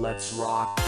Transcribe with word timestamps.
Let's 0.00 0.32
rock. 0.32 0.80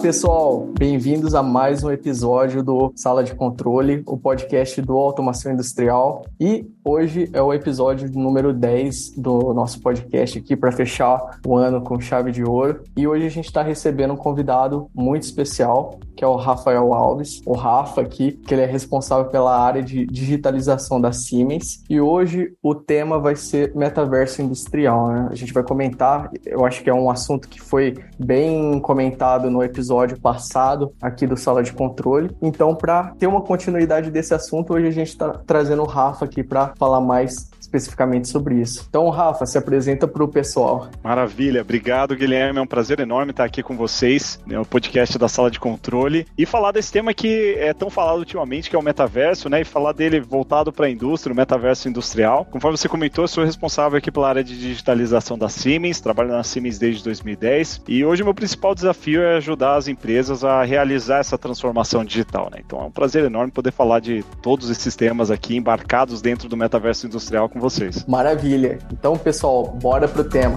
Pessoal, 0.00 0.66
bem-vindos 0.78 1.34
a 1.34 1.42
mais 1.42 1.84
um 1.84 1.90
episódio 1.90 2.62
do 2.62 2.90
Sala 2.96 3.22
de 3.22 3.34
Controle, 3.34 4.02
o 4.06 4.16
podcast 4.16 4.80
do 4.80 4.96
Automação 4.96 5.52
Industrial. 5.52 6.24
E 6.40 6.66
hoje 6.82 7.28
é 7.34 7.42
o 7.42 7.52
episódio 7.52 8.10
número 8.10 8.54
10 8.54 9.16
do 9.18 9.52
nosso 9.52 9.78
podcast 9.82 10.38
aqui 10.38 10.56
para 10.56 10.72
fechar 10.72 11.38
o 11.46 11.54
ano 11.54 11.82
com 11.82 12.00
chave 12.00 12.32
de 12.32 12.42
ouro. 12.42 12.82
E 12.96 13.06
hoje 13.06 13.26
a 13.26 13.28
gente 13.28 13.44
está 13.44 13.62
recebendo 13.62 14.14
um 14.14 14.16
convidado 14.16 14.88
muito 14.94 15.24
especial, 15.24 16.00
que 16.16 16.24
é 16.24 16.26
o 16.26 16.36
Rafael 16.36 16.94
Alves, 16.94 17.42
o 17.44 17.52
Rafa 17.52 18.00
aqui, 18.00 18.32
que 18.32 18.54
ele 18.54 18.62
é 18.62 18.66
responsável 18.66 19.26
pela 19.26 19.54
área 19.54 19.82
de 19.82 20.06
digitalização 20.06 20.98
da 20.98 21.12
Siemens. 21.12 21.84
E 21.90 22.00
hoje 22.00 22.54
o 22.62 22.74
tema 22.74 23.18
vai 23.18 23.36
ser 23.36 23.74
metaverso 23.76 24.40
industrial. 24.40 25.08
Né? 25.08 25.28
A 25.30 25.34
gente 25.34 25.52
vai 25.52 25.62
comentar, 25.62 26.30
eu 26.46 26.64
acho 26.64 26.82
que 26.82 26.88
é 26.88 26.94
um 26.94 27.10
assunto 27.10 27.48
que 27.48 27.60
foi 27.60 27.94
bem 28.18 28.80
comentado 28.80 29.50
no 29.50 29.62
episódio 29.62 29.89
passado 30.20 30.92
aqui 31.00 31.26
do 31.26 31.36
Sala 31.36 31.62
de 31.62 31.72
Controle. 31.72 32.30
Então, 32.40 32.74
para 32.74 33.14
ter 33.18 33.26
uma 33.26 33.40
continuidade 33.40 34.10
desse 34.10 34.34
assunto, 34.34 34.74
hoje 34.74 34.86
a 34.86 34.90
gente 34.90 35.08
está 35.08 35.30
trazendo 35.46 35.82
o 35.82 35.86
Rafa 35.86 36.24
aqui 36.24 36.42
para 36.42 36.72
falar 36.78 37.00
mais 37.00 37.50
especificamente 37.70 38.28
sobre 38.28 38.56
isso. 38.56 38.84
Então, 38.88 39.08
Rafa, 39.08 39.46
se 39.46 39.56
apresenta 39.56 40.08
para 40.08 40.24
o 40.24 40.28
pessoal. 40.28 40.88
Maravilha, 41.04 41.60
obrigado, 41.60 42.16
Guilherme. 42.16 42.58
É 42.58 42.62
um 42.62 42.66
prazer 42.66 42.98
enorme 42.98 43.30
estar 43.30 43.44
aqui 43.44 43.62
com 43.62 43.76
vocês 43.76 44.40
no 44.44 44.66
podcast 44.66 45.16
da 45.16 45.28
Sala 45.28 45.50
de 45.50 45.60
Controle 45.60 46.26
e 46.36 46.44
falar 46.44 46.72
desse 46.72 46.90
tema 46.90 47.14
que 47.14 47.54
é 47.58 47.72
tão 47.72 47.88
falado 47.88 48.18
ultimamente, 48.18 48.68
que 48.68 48.74
é 48.74 48.78
o 48.78 48.82
metaverso, 48.82 49.48
né? 49.48 49.60
E 49.60 49.64
falar 49.64 49.92
dele 49.92 50.20
voltado 50.20 50.72
para 50.72 50.86
a 50.86 50.90
indústria, 50.90 51.32
o 51.32 51.36
metaverso 51.36 51.88
industrial. 51.88 52.44
Conforme 52.50 52.76
você 52.76 52.88
comentou, 52.88 53.24
eu 53.24 53.28
sou 53.28 53.44
responsável 53.44 53.98
aqui 53.98 54.10
pela 54.10 54.28
área 54.28 54.42
de 54.42 54.58
digitalização 54.58 55.38
da 55.38 55.48
Siemens, 55.48 56.00
trabalho 56.00 56.30
na 56.30 56.42
Siemens 56.42 56.78
desde 56.78 57.04
2010 57.04 57.82
e 57.86 58.04
hoje 58.04 58.22
o 58.22 58.24
meu 58.24 58.34
principal 58.34 58.74
desafio 58.74 59.22
é 59.22 59.36
ajudar 59.36 59.76
as 59.80 59.88
empresas 59.88 60.44
a 60.44 60.62
realizar 60.62 61.18
essa 61.18 61.36
transformação 61.36 62.04
digital, 62.04 62.48
né? 62.52 62.60
Então 62.64 62.80
é 62.80 62.84
um 62.84 62.90
prazer 62.90 63.24
enorme 63.24 63.50
poder 63.50 63.72
falar 63.72 64.00
de 64.00 64.22
todos 64.40 64.70
esses 64.70 64.94
temas 64.94 65.30
aqui 65.30 65.56
embarcados 65.56 66.22
dentro 66.22 66.48
do 66.48 66.56
metaverso 66.56 67.06
industrial 67.06 67.48
com 67.48 67.58
vocês. 67.58 68.04
Maravilha. 68.06 68.78
Então, 68.92 69.16
pessoal, 69.16 69.66
bora 69.66 70.06
pro 70.06 70.22
tema. 70.22 70.56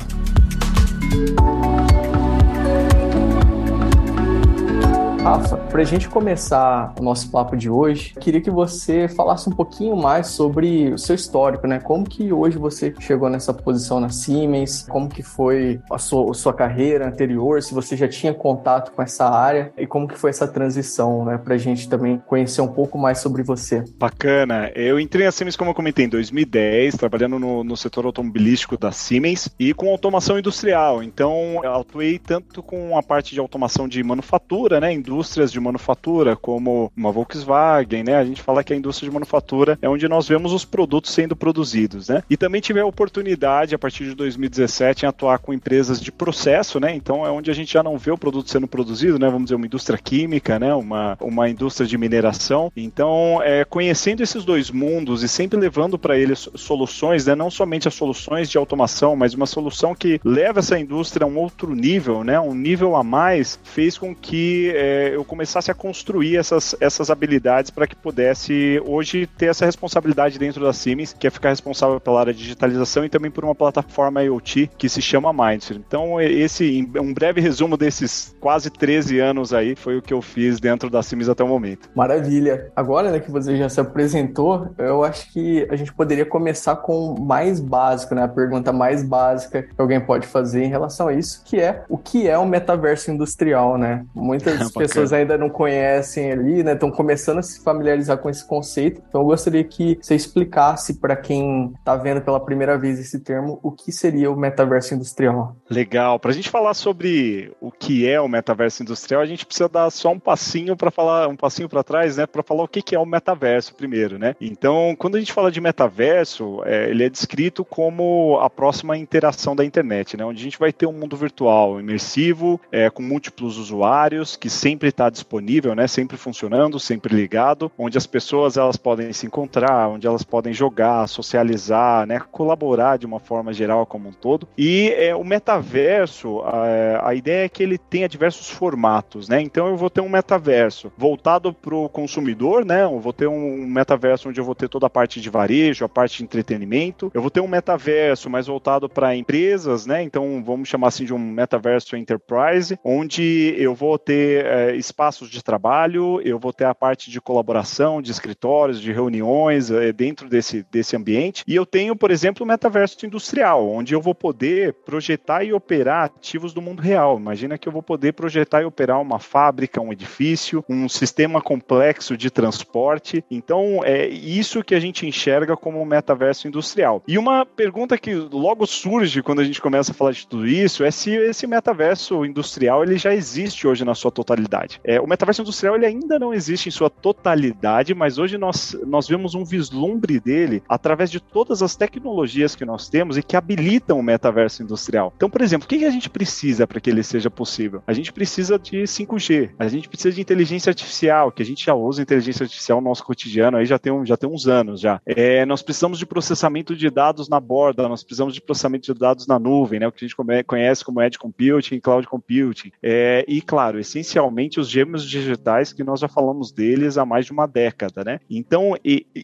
Rafa, 5.23 5.55
para 5.55 5.81
a 5.81 5.85
gente 5.85 6.09
começar 6.09 6.93
o 6.99 7.01
nosso 7.01 7.31
papo 7.31 7.55
de 7.55 7.69
hoje, 7.69 8.13
queria 8.19 8.41
que 8.41 8.51
você 8.51 9.07
falasse 9.07 9.47
um 9.47 9.53
pouquinho 9.53 9.95
mais 9.95 10.27
sobre 10.27 10.91
o 10.91 10.97
seu 10.97 11.15
histórico, 11.15 11.65
né? 11.65 11.79
Como 11.79 12.03
que 12.03 12.33
hoje 12.33 12.57
você 12.57 12.93
chegou 12.99 13.29
nessa 13.29 13.53
posição 13.53 14.01
na 14.01 14.09
Siemens, 14.09 14.85
como 14.89 15.07
que 15.07 15.23
foi 15.23 15.79
a 15.89 15.97
sua, 15.97 16.29
a 16.29 16.33
sua 16.33 16.53
carreira 16.53 17.07
anterior, 17.07 17.63
se 17.63 17.73
você 17.73 17.95
já 17.95 18.05
tinha 18.05 18.33
contato 18.33 18.91
com 18.91 19.01
essa 19.01 19.25
área 19.25 19.71
e 19.77 19.87
como 19.87 20.09
que 20.09 20.19
foi 20.19 20.29
essa 20.29 20.45
transição, 20.45 21.23
né? 21.23 21.37
Para 21.37 21.55
a 21.55 21.57
gente 21.57 21.87
também 21.87 22.21
conhecer 22.27 22.59
um 22.59 22.67
pouco 22.67 22.97
mais 22.97 23.19
sobre 23.19 23.43
você. 23.43 23.81
Bacana. 23.97 24.73
Eu 24.75 24.99
entrei 24.99 25.23
na 25.23 25.31
Siemens, 25.31 25.55
como 25.55 25.71
eu 25.71 25.75
comentei, 25.75 26.03
em 26.03 26.09
2010, 26.09 26.97
trabalhando 26.97 27.39
no, 27.39 27.63
no 27.63 27.77
setor 27.77 28.05
automobilístico 28.05 28.77
da 28.77 28.91
Siemens 28.91 29.47
e 29.57 29.73
com 29.73 29.89
automação 29.89 30.37
industrial. 30.37 31.01
Então, 31.01 31.61
eu 31.63 31.75
atuei 31.75 32.19
tanto 32.19 32.61
com 32.61 32.97
a 32.97 33.01
parte 33.01 33.33
de 33.33 33.39
automação 33.39 33.87
de 33.87 34.03
manufatura, 34.03 34.81
né? 34.81 34.91
Indústrias 35.13 35.51
de 35.51 35.59
manufatura, 35.59 36.35
como 36.35 36.91
uma 36.97 37.11
Volkswagen, 37.11 38.03
né? 38.03 38.15
A 38.15 38.25
gente 38.25 38.41
fala 38.41 38.63
que 38.63 38.73
a 38.73 38.75
indústria 38.75 39.07
de 39.07 39.13
manufatura 39.13 39.77
é 39.79 39.87
onde 39.87 40.07
nós 40.07 40.27
vemos 40.27 40.51
os 40.51 40.65
produtos 40.65 41.11
sendo 41.11 41.35
produzidos, 41.35 42.09
né? 42.09 42.23
E 42.27 42.35
também 42.35 42.59
tive 42.59 42.79
a 42.79 42.85
oportunidade, 42.85 43.75
a 43.75 43.79
partir 43.79 44.05
de 44.05 44.15
2017, 44.15 45.05
em 45.05 45.07
atuar 45.07 45.37
com 45.37 45.53
empresas 45.53 46.01
de 46.01 46.11
processo, 46.11 46.79
né? 46.79 46.95
Então 46.95 47.25
é 47.25 47.29
onde 47.29 47.51
a 47.51 47.53
gente 47.53 47.71
já 47.71 47.83
não 47.83 47.97
vê 47.97 48.09
o 48.09 48.17
produto 48.17 48.49
sendo 48.49 48.67
produzido, 48.67 49.19
né? 49.19 49.27
Vamos 49.27 49.45
dizer, 49.45 49.55
uma 49.55 49.67
indústria 49.67 49.99
química, 49.99 50.57
né? 50.57 50.73
Uma, 50.73 51.15
uma 51.21 51.47
indústria 51.47 51.87
de 51.87 51.97
mineração. 51.97 52.71
Então, 52.75 53.39
é, 53.43 53.63
conhecendo 53.63 54.23
esses 54.23 54.43
dois 54.43 54.71
mundos 54.71 55.21
e 55.21 55.27
sempre 55.27 55.59
levando 55.59 55.99
para 55.99 56.17
eles 56.17 56.49
soluções, 56.55 57.27
né? 57.27 57.35
Não 57.35 57.51
somente 57.51 57.87
as 57.87 57.93
soluções 57.93 58.49
de 58.49 58.57
automação, 58.57 59.15
mas 59.15 59.35
uma 59.35 59.45
solução 59.45 59.93
que 59.93 60.19
leva 60.23 60.59
essa 60.59 60.79
indústria 60.79 61.25
a 61.25 61.27
um 61.27 61.37
outro 61.37 61.75
nível, 61.75 62.23
né? 62.23 62.39
Um 62.39 62.55
nível 62.55 62.95
a 62.95 63.03
mais, 63.03 63.59
fez 63.63 63.95
com 63.95 64.15
que 64.15 64.71
é, 64.73 65.02
eu 65.09 65.23
começasse 65.23 65.71
a 65.71 65.73
construir 65.73 66.37
essas, 66.37 66.75
essas 66.79 67.09
habilidades 67.09 67.71
para 67.71 67.87
que 67.87 67.95
pudesse 67.95 68.81
hoje 68.85 69.27
ter 69.27 69.47
essa 69.47 69.65
responsabilidade 69.65 70.37
dentro 70.37 70.63
da 70.63 70.73
Siemens, 70.73 71.13
que 71.17 71.27
é 71.27 71.29
ficar 71.29 71.49
responsável 71.49 71.99
pela 71.99 72.19
área 72.19 72.33
de 72.33 72.39
digitalização 72.39 73.05
e 73.05 73.09
também 73.09 73.31
por 73.31 73.43
uma 73.43 73.55
plataforma 73.55 74.23
IoT 74.23 74.71
que 74.77 74.89
se 74.89 75.01
chama 75.01 75.33
Mindsphere. 75.33 75.83
Então, 75.85 76.19
esse 76.21 76.89
um 76.95 77.13
breve 77.13 77.41
resumo 77.41 77.77
desses 77.77 78.35
quase 78.39 78.69
13 78.69 79.19
anos 79.19 79.53
aí 79.53 79.75
foi 79.75 79.97
o 79.97 80.01
que 80.01 80.13
eu 80.13 80.21
fiz 80.21 80.59
dentro 80.59 80.89
da 80.89 81.01
Siemens 81.01 81.29
até 81.29 81.43
o 81.43 81.47
momento. 81.47 81.89
Maravilha. 81.95 82.71
Agora, 82.75 83.11
né, 83.11 83.19
que 83.19 83.31
você 83.31 83.55
já 83.57 83.69
se 83.69 83.79
apresentou, 83.79 84.73
eu 84.77 85.03
acho 85.03 85.31
que 85.31 85.67
a 85.69 85.75
gente 85.75 85.93
poderia 85.93 86.25
começar 86.25 86.75
com 86.77 87.13
o 87.13 87.21
mais 87.21 87.59
básico, 87.59 88.15
né, 88.15 88.23
a 88.23 88.27
pergunta 88.27 88.71
mais 88.71 89.03
básica 89.03 89.63
que 89.63 89.81
alguém 89.81 89.99
pode 89.99 90.27
fazer 90.27 90.63
em 90.63 90.69
relação 90.69 91.07
a 91.07 91.13
isso, 91.13 91.41
que 91.45 91.59
é 91.59 91.83
o 91.89 91.97
que 91.97 92.27
é 92.27 92.37
o 92.37 92.45
metaverso 92.45 93.11
industrial, 93.11 93.77
né? 93.77 94.05
Muitas 94.13 94.71
pessoas 94.73 94.92
pessoas 94.93 95.13
ainda 95.13 95.37
não 95.37 95.49
conhecem 95.49 96.31
ali, 96.31 96.63
né? 96.63 96.73
Estão 96.73 96.91
começando 96.91 97.39
a 97.39 97.41
se 97.41 97.63
familiarizar 97.63 98.17
com 98.17 98.29
esse 98.29 98.45
conceito. 98.45 99.01
Então 99.07 99.21
eu 99.21 99.27
gostaria 99.27 99.63
que 99.63 99.97
você 100.01 100.15
explicasse 100.15 100.99
para 100.99 101.15
quem 101.15 101.73
está 101.77 101.95
vendo 101.95 102.21
pela 102.21 102.39
primeira 102.39 102.77
vez 102.77 102.99
esse 102.99 103.19
termo 103.19 103.59
o 103.63 103.71
que 103.71 103.91
seria 103.91 104.31
o 104.31 104.35
metaverso 104.35 104.93
industrial. 104.93 105.55
Legal. 105.69 106.19
Para 106.19 106.31
a 106.31 106.33
gente 106.33 106.49
falar 106.49 106.73
sobre 106.73 107.51
o 107.59 107.71
que 107.71 108.07
é 108.07 108.19
o 108.21 108.27
metaverso 108.27 108.83
industrial, 108.83 109.21
a 109.21 109.25
gente 109.25 109.45
precisa 109.45 109.67
dar 109.67 109.89
só 109.89 110.11
um 110.11 110.19
passinho 110.19 110.75
para 110.75 110.91
falar, 110.91 111.27
um 111.27 111.35
passinho 111.35 111.67
para 111.67 111.83
trás, 111.83 112.17
né? 112.17 112.25
Para 112.25 112.43
falar 112.43 112.63
o 112.63 112.67
que 112.67 112.95
é 112.95 112.99
o 112.99 113.05
metaverso 113.05 113.73
primeiro, 113.75 114.19
né? 114.19 114.35
Então, 114.39 114.95
quando 114.97 115.15
a 115.15 115.19
gente 115.19 115.33
fala 115.33 115.51
de 115.51 115.61
metaverso, 115.61 116.61
é, 116.65 116.89
ele 116.89 117.03
é 117.03 117.09
descrito 117.09 117.65
como 117.65 118.37
a 118.41 118.49
próxima 118.49 118.97
interação 118.97 119.55
da 119.55 119.65
internet, 119.65 120.17
né? 120.17 120.25
Onde 120.25 120.39
a 120.39 120.43
gente 120.43 120.59
vai 120.59 120.71
ter 120.71 120.85
um 120.85 120.93
mundo 120.93 121.15
virtual 121.15 121.79
imersivo, 121.79 122.59
é, 122.71 122.89
com 122.89 123.01
múltiplos 123.01 123.57
usuários 123.57 124.35
que 124.35 124.49
sempre 124.49 124.82
sempre 124.83 124.89
está 124.89 125.09
disponível, 125.09 125.73
né? 125.73 125.87
Sempre 125.87 126.17
funcionando, 126.17 126.77
sempre 126.77 127.15
ligado, 127.15 127.71
onde 127.77 127.97
as 127.97 128.05
pessoas 128.05 128.57
elas 128.57 128.75
podem 128.75 129.13
se 129.13 129.25
encontrar, 129.25 129.87
onde 129.87 130.05
elas 130.05 130.23
podem 130.23 130.53
jogar, 130.53 131.07
socializar, 131.07 132.05
né? 132.05 132.19
Colaborar 132.31 132.97
de 132.97 133.05
uma 133.05 133.19
forma 133.19 133.53
geral 133.53 133.85
como 133.85 134.09
um 134.09 134.11
todo. 134.11 134.47
E 134.57 134.93
é, 134.97 135.15
o 135.15 135.23
metaverso, 135.23 136.41
a, 136.41 137.09
a 137.09 137.15
ideia 137.15 137.45
é 137.45 137.49
que 137.49 137.63
ele 137.63 137.77
tenha 137.77 138.09
diversos 138.09 138.49
formatos, 138.49 139.29
né? 139.29 139.39
Então 139.39 139.67
eu 139.67 139.77
vou 139.77 139.89
ter 139.89 140.01
um 140.01 140.09
metaverso 140.09 140.91
voltado 140.97 141.53
para 141.53 141.75
o 141.75 141.87
consumidor, 141.87 142.65
né? 142.65 142.83
Eu 142.83 142.99
vou 142.99 143.13
ter 143.13 143.27
um 143.27 143.65
metaverso 143.65 144.27
onde 144.27 144.41
eu 144.41 144.45
vou 144.45 144.55
ter 144.55 144.67
toda 144.67 144.87
a 144.87 144.89
parte 144.89 145.21
de 145.21 145.29
varejo, 145.29 145.85
a 145.85 145.89
parte 145.89 146.17
de 146.17 146.23
entretenimento. 146.23 147.09
Eu 147.13 147.21
vou 147.21 147.31
ter 147.31 147.39
um 147.39 147.47
metaverso 147.47 148.29
mais 148.29 148.47
voltado 148.47 148.89
para 148.89 149.15
empresas, 149.15 149.85
né? 149.85 150.03
Então 150.03 150.43
vamos 150.43 150.67
chamar 150.67 150.89
assim 150.89 151.05
de 151.05 151.13
um 151.13 151.19
metaverso 151.19 151.95
enterprise, 151.95 152.77
onde 152.83 153.55
eu 153.57 153.73
vou 153.73 153.97
ter 153.97 154.45
é, 154.45 154.62
espaços 154.71 155.29
de 155.29 155.43
trabalho, 155.43 156.21
eu 156.21 156.39
vou 156.39 156.53
ter 156.53 156.65
a 156.65 156.75
parte 156.75 157.09
de 157.09 157.21
colaboração, 157.21 158.01
de 158.01 158.11
escritórios, 158.11 158.81
de 158.81 158.91
reuniões 158.91 159.69
é, 159.71 159.91
dentro 159.91 160.29
desse, 160.29 160.65
desse 160.71 160.95
ambiente. 160.95 161.43
E 161.47 161.55
eu 161.55 161.65
tenho, 161.65 161.95
por 161.95 162.11
exemplo, 162.11 162.43
o 162.43 162.47
metaverso 162.47 163.05
industrial, 163.05 163.67
onde 163.69 163.93
eu 163.93 164.01
vou 164.01 164.15
poder 164.15 164.73
projetar 164.85 165.43
e 165.43 165.53
operar 165.53 166.05
ativos 166.05 166.53
do 166.53 166.61
mundo 166.61 166.81
real. 166.81 167.17
Imagina 167.17 167.57
que 167.57 167.67
eu 167.67 167.71
vou 167.71 167.83
poder 167.83 168.13
projetar 168.13 168.61
e 168.61 168.65
operar 168.65 169.01
uma 169.01 169.19
fábrica, 169.19 169.81
um 169.81 169.91
edifício, 169.91 170.63
um 170.69 170.87
sistema 170.87 171.41
complexo 171.41 172.15
de 172.15 172.29
transporte. 172.29 173.23
Então, 173.29 173.81
é 173.83 174.07
isso 174.07 174.63
que 174.63 174.75
a 174.75 174.79
gente 174.79 175.05
enxerga 175.05 175.55
como 175.55 175.81
o 175.81 175.85
metaverso 175.85 176.47
industrial. 176.47 177.03
E 177.07 177.17
uma 177.17 177.45
pergunta 177.45 177.97
que 177.97 178.13
logo 178.13 178.65
surge 178.65 179.21
quando 179.21 179.39
a 179.39 179.43
gente 179.43 179.61
começa 179.61 179.91
a 179.91 179.95
falar 179.95 180.11
de 180.11 180.27
tudo 180.27 180.47
isso 180.47 180.83
é 180.83 180.91
se 180.91 181.11
esse 181.11 181.47
metaverso 181.47 182.25
industrial 182.25 182.83
ele 182.83 182.97
já 182.97 183.13
existe 183.13 183.67
hoje 183.67 183.83
na 183.83 183.95
sua 183.95 184.11
totalidade 184.11 184.52
realidade. 184.53 184.79
É, 184.83 185.01
o 185.01 185.07
metaverso 185.07 185.41
industrial 185.41 185.75
ele 185.75 185.85
ainda 185.85 186.19
não 186.19 186.33
existe 186.33 186.69
em 186.69 186.71
sua 186.71 186.89
totalidade, 186.89 187.93
mas 187.93 188.17
hoje 188.17 188.37
nós, 188.37 188.77
nós 188.85 189.07
vemos 189.07 189.33
um 189.35 189.43
vislumbre 189.43 190.19
dele 190.19 190.61
através 190.69 191.09
de 191.09 191.19
todas 191.19 191.61
as 191.63 191.75
tecnologias 191.75 192.55
que 192.55 192.65
nós 192.65 192.87
temos 192.87 193.17
e 193.17 193.23
que 193.23 193.35
habilitam 193.35 193.99
o 193.99 194.03
metaverso 194.03 194.61
industrial. 194.61 195.11
Então, 195.15 195.29
por 195.29 195.41
exemplo, 195.41 195.65
o 195.65 195.67
que 195.67 195.85
a 195.85 195.89
gente 195.89 196.09
precisa 196.09 196.67
para 196.67 196.79
que 196.79 196.89
ele 196.89 197.03
seja 197.03 197.29
possível? 197.29 197.81
A 197.87 197.93
gente 197.93 198.13
precisa 198.13 198.59
de 198.59 198.83
5G, 198.83 199.51
a 199.57 199.67
gente 199.67 199.89
precisa 199.89 200.13
de 200.13 200.21
inteligência 200.21 200.69
artificial, 200.69 201.31
que 201.31 201.41
a 201.41 201.45
gente 201.45 201.65
já 201.65 201.73
usa 201.73 202.01
inteligência 202.01 202.43
artificial 202.43 202.79
no 202.79 202.89
nosso 202.89 203.03
cotidiano 203.03 203.57
aí 203.57 203.65
já 203.65 203.79
tem, 203.79 203.91
um, 203.91 204.05
já 204.05 204.15
tem 204.15 204.29
uns 204.29 204.47
anos 204.47 204.79
já. 204.79 205.01
É, 205.05 205.45
nós 205.45 205.61
precisamos 205.61 205.97
de 205.97 206.05
processamento 206.05 206.75
de 206.75 206.89
dados 206.89 207.27
na 207.27 207.39
borda, 207.39 207.87
nós 207.87 208.03
precisamos 208.03 208.33
de 208.33 208.41
processamento 208.41 208.93
de 208.93 208.99
dados 208.99 209.27
na 209.27 209.39
nuvem, 209.39 209.79
né, 209.79 209.87
o 209.87 209.91
que 209.91 210.05
a 210.05 210.07
gente 210.07 210.45
conhece 210.45 210.83
como 210.83 211.01
edge 211.01 211.17
computing, 211.17 211.79
cloud 211.79 212.07
computing. 212.07 212.71
É, 212.81 213.25
e, 213.27 213.41
claro, 213.41 213.79
essencialmente 213.79 214.42
os 214.59 214.69
gêmeos 214.69 215.07
digitais 215.07 215.73
que 215.73 215.83
nós 215.83 215.99
já 215.99 216.07
falamos 216.07 216.51
deles 216.51 216.97
há 216.97 217.05
mais 217.05 217.25
de 217.25 217.31
uma 217.31 217.47
década, 217.47 218.03
né? 218.03 218.19
Então, 218.29 218.75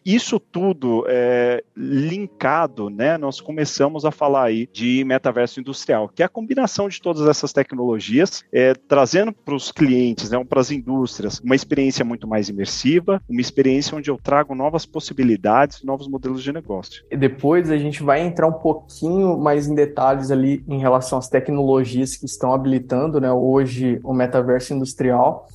isso 0.04 0.38
tudo 0.38 1.04
é, 1.08 1.62
linkado, 1.76 2.90
né, 2.90 3.16
nós 3.18 3.40
começamos 3.40 4.04
a 4.04 4.10
falar 4.10 4.44
aí 4.44 4.68
de 4.72 5.04
metaverso 5.04 5.60
industrial, 5.60 6.08
que 6.08 6.22
é 6.22 6.26
a 6.26 6.28
combinação 6.28 6.88
de 6.88 7.00
todas 7.00 7.26
essas 7.26 7.52
tecnologias, 7.52 8.44
é, 8.52 8.74
trazendo 8.74 9.32
para 9.32 9.54
os 9.54 9.72
clientes, 9.72 10.30
né, 10.30 10.42
para 10.44 10.60
as 10.60 10.70
indústrias, 10.70 11.40
uma 11.40 11.54
experiência 11.54 12.04
muito 12.04 12.26
mais 12.26 12.48
imersiva, 12.48 13.22
uma 13.28 13.40
experiência 13.40 13.96
onde 13.96 14.10
eu 14.10 14.18
trago 14.22 14.54
novas 14.54 14.86
possibilidades, 14.86 15.82
novos 15.82 16.08
modelos 16.08 16.42
de 16.42 16.52
negócio. 16.52 17.04
E 17.10 17.16
depois 17.16 17.70
a 17.70 17.78
gente 17.78 18.02
vai 18.02 18.20
entrar 18.20 18.46
um 18.46 18.52
pouquinho 18.52 19.38
mais 19.38 19.66
em 19.66 19.74
detalhes 19.74 20.30
ali 20.30 20.64
em 20.68 20.78
relação 20.78 21.18
às 21.18 21.28
tecnologias 21.28 22.16
que 22.16 22.26
estão 22.26 22.52
habilitando, 22.52 23.20
né, 23.20 23.32
hoje 23.32 24.00
o 24.04 24.12
metaverso 24.12 24.74
industrial 24.74 25.09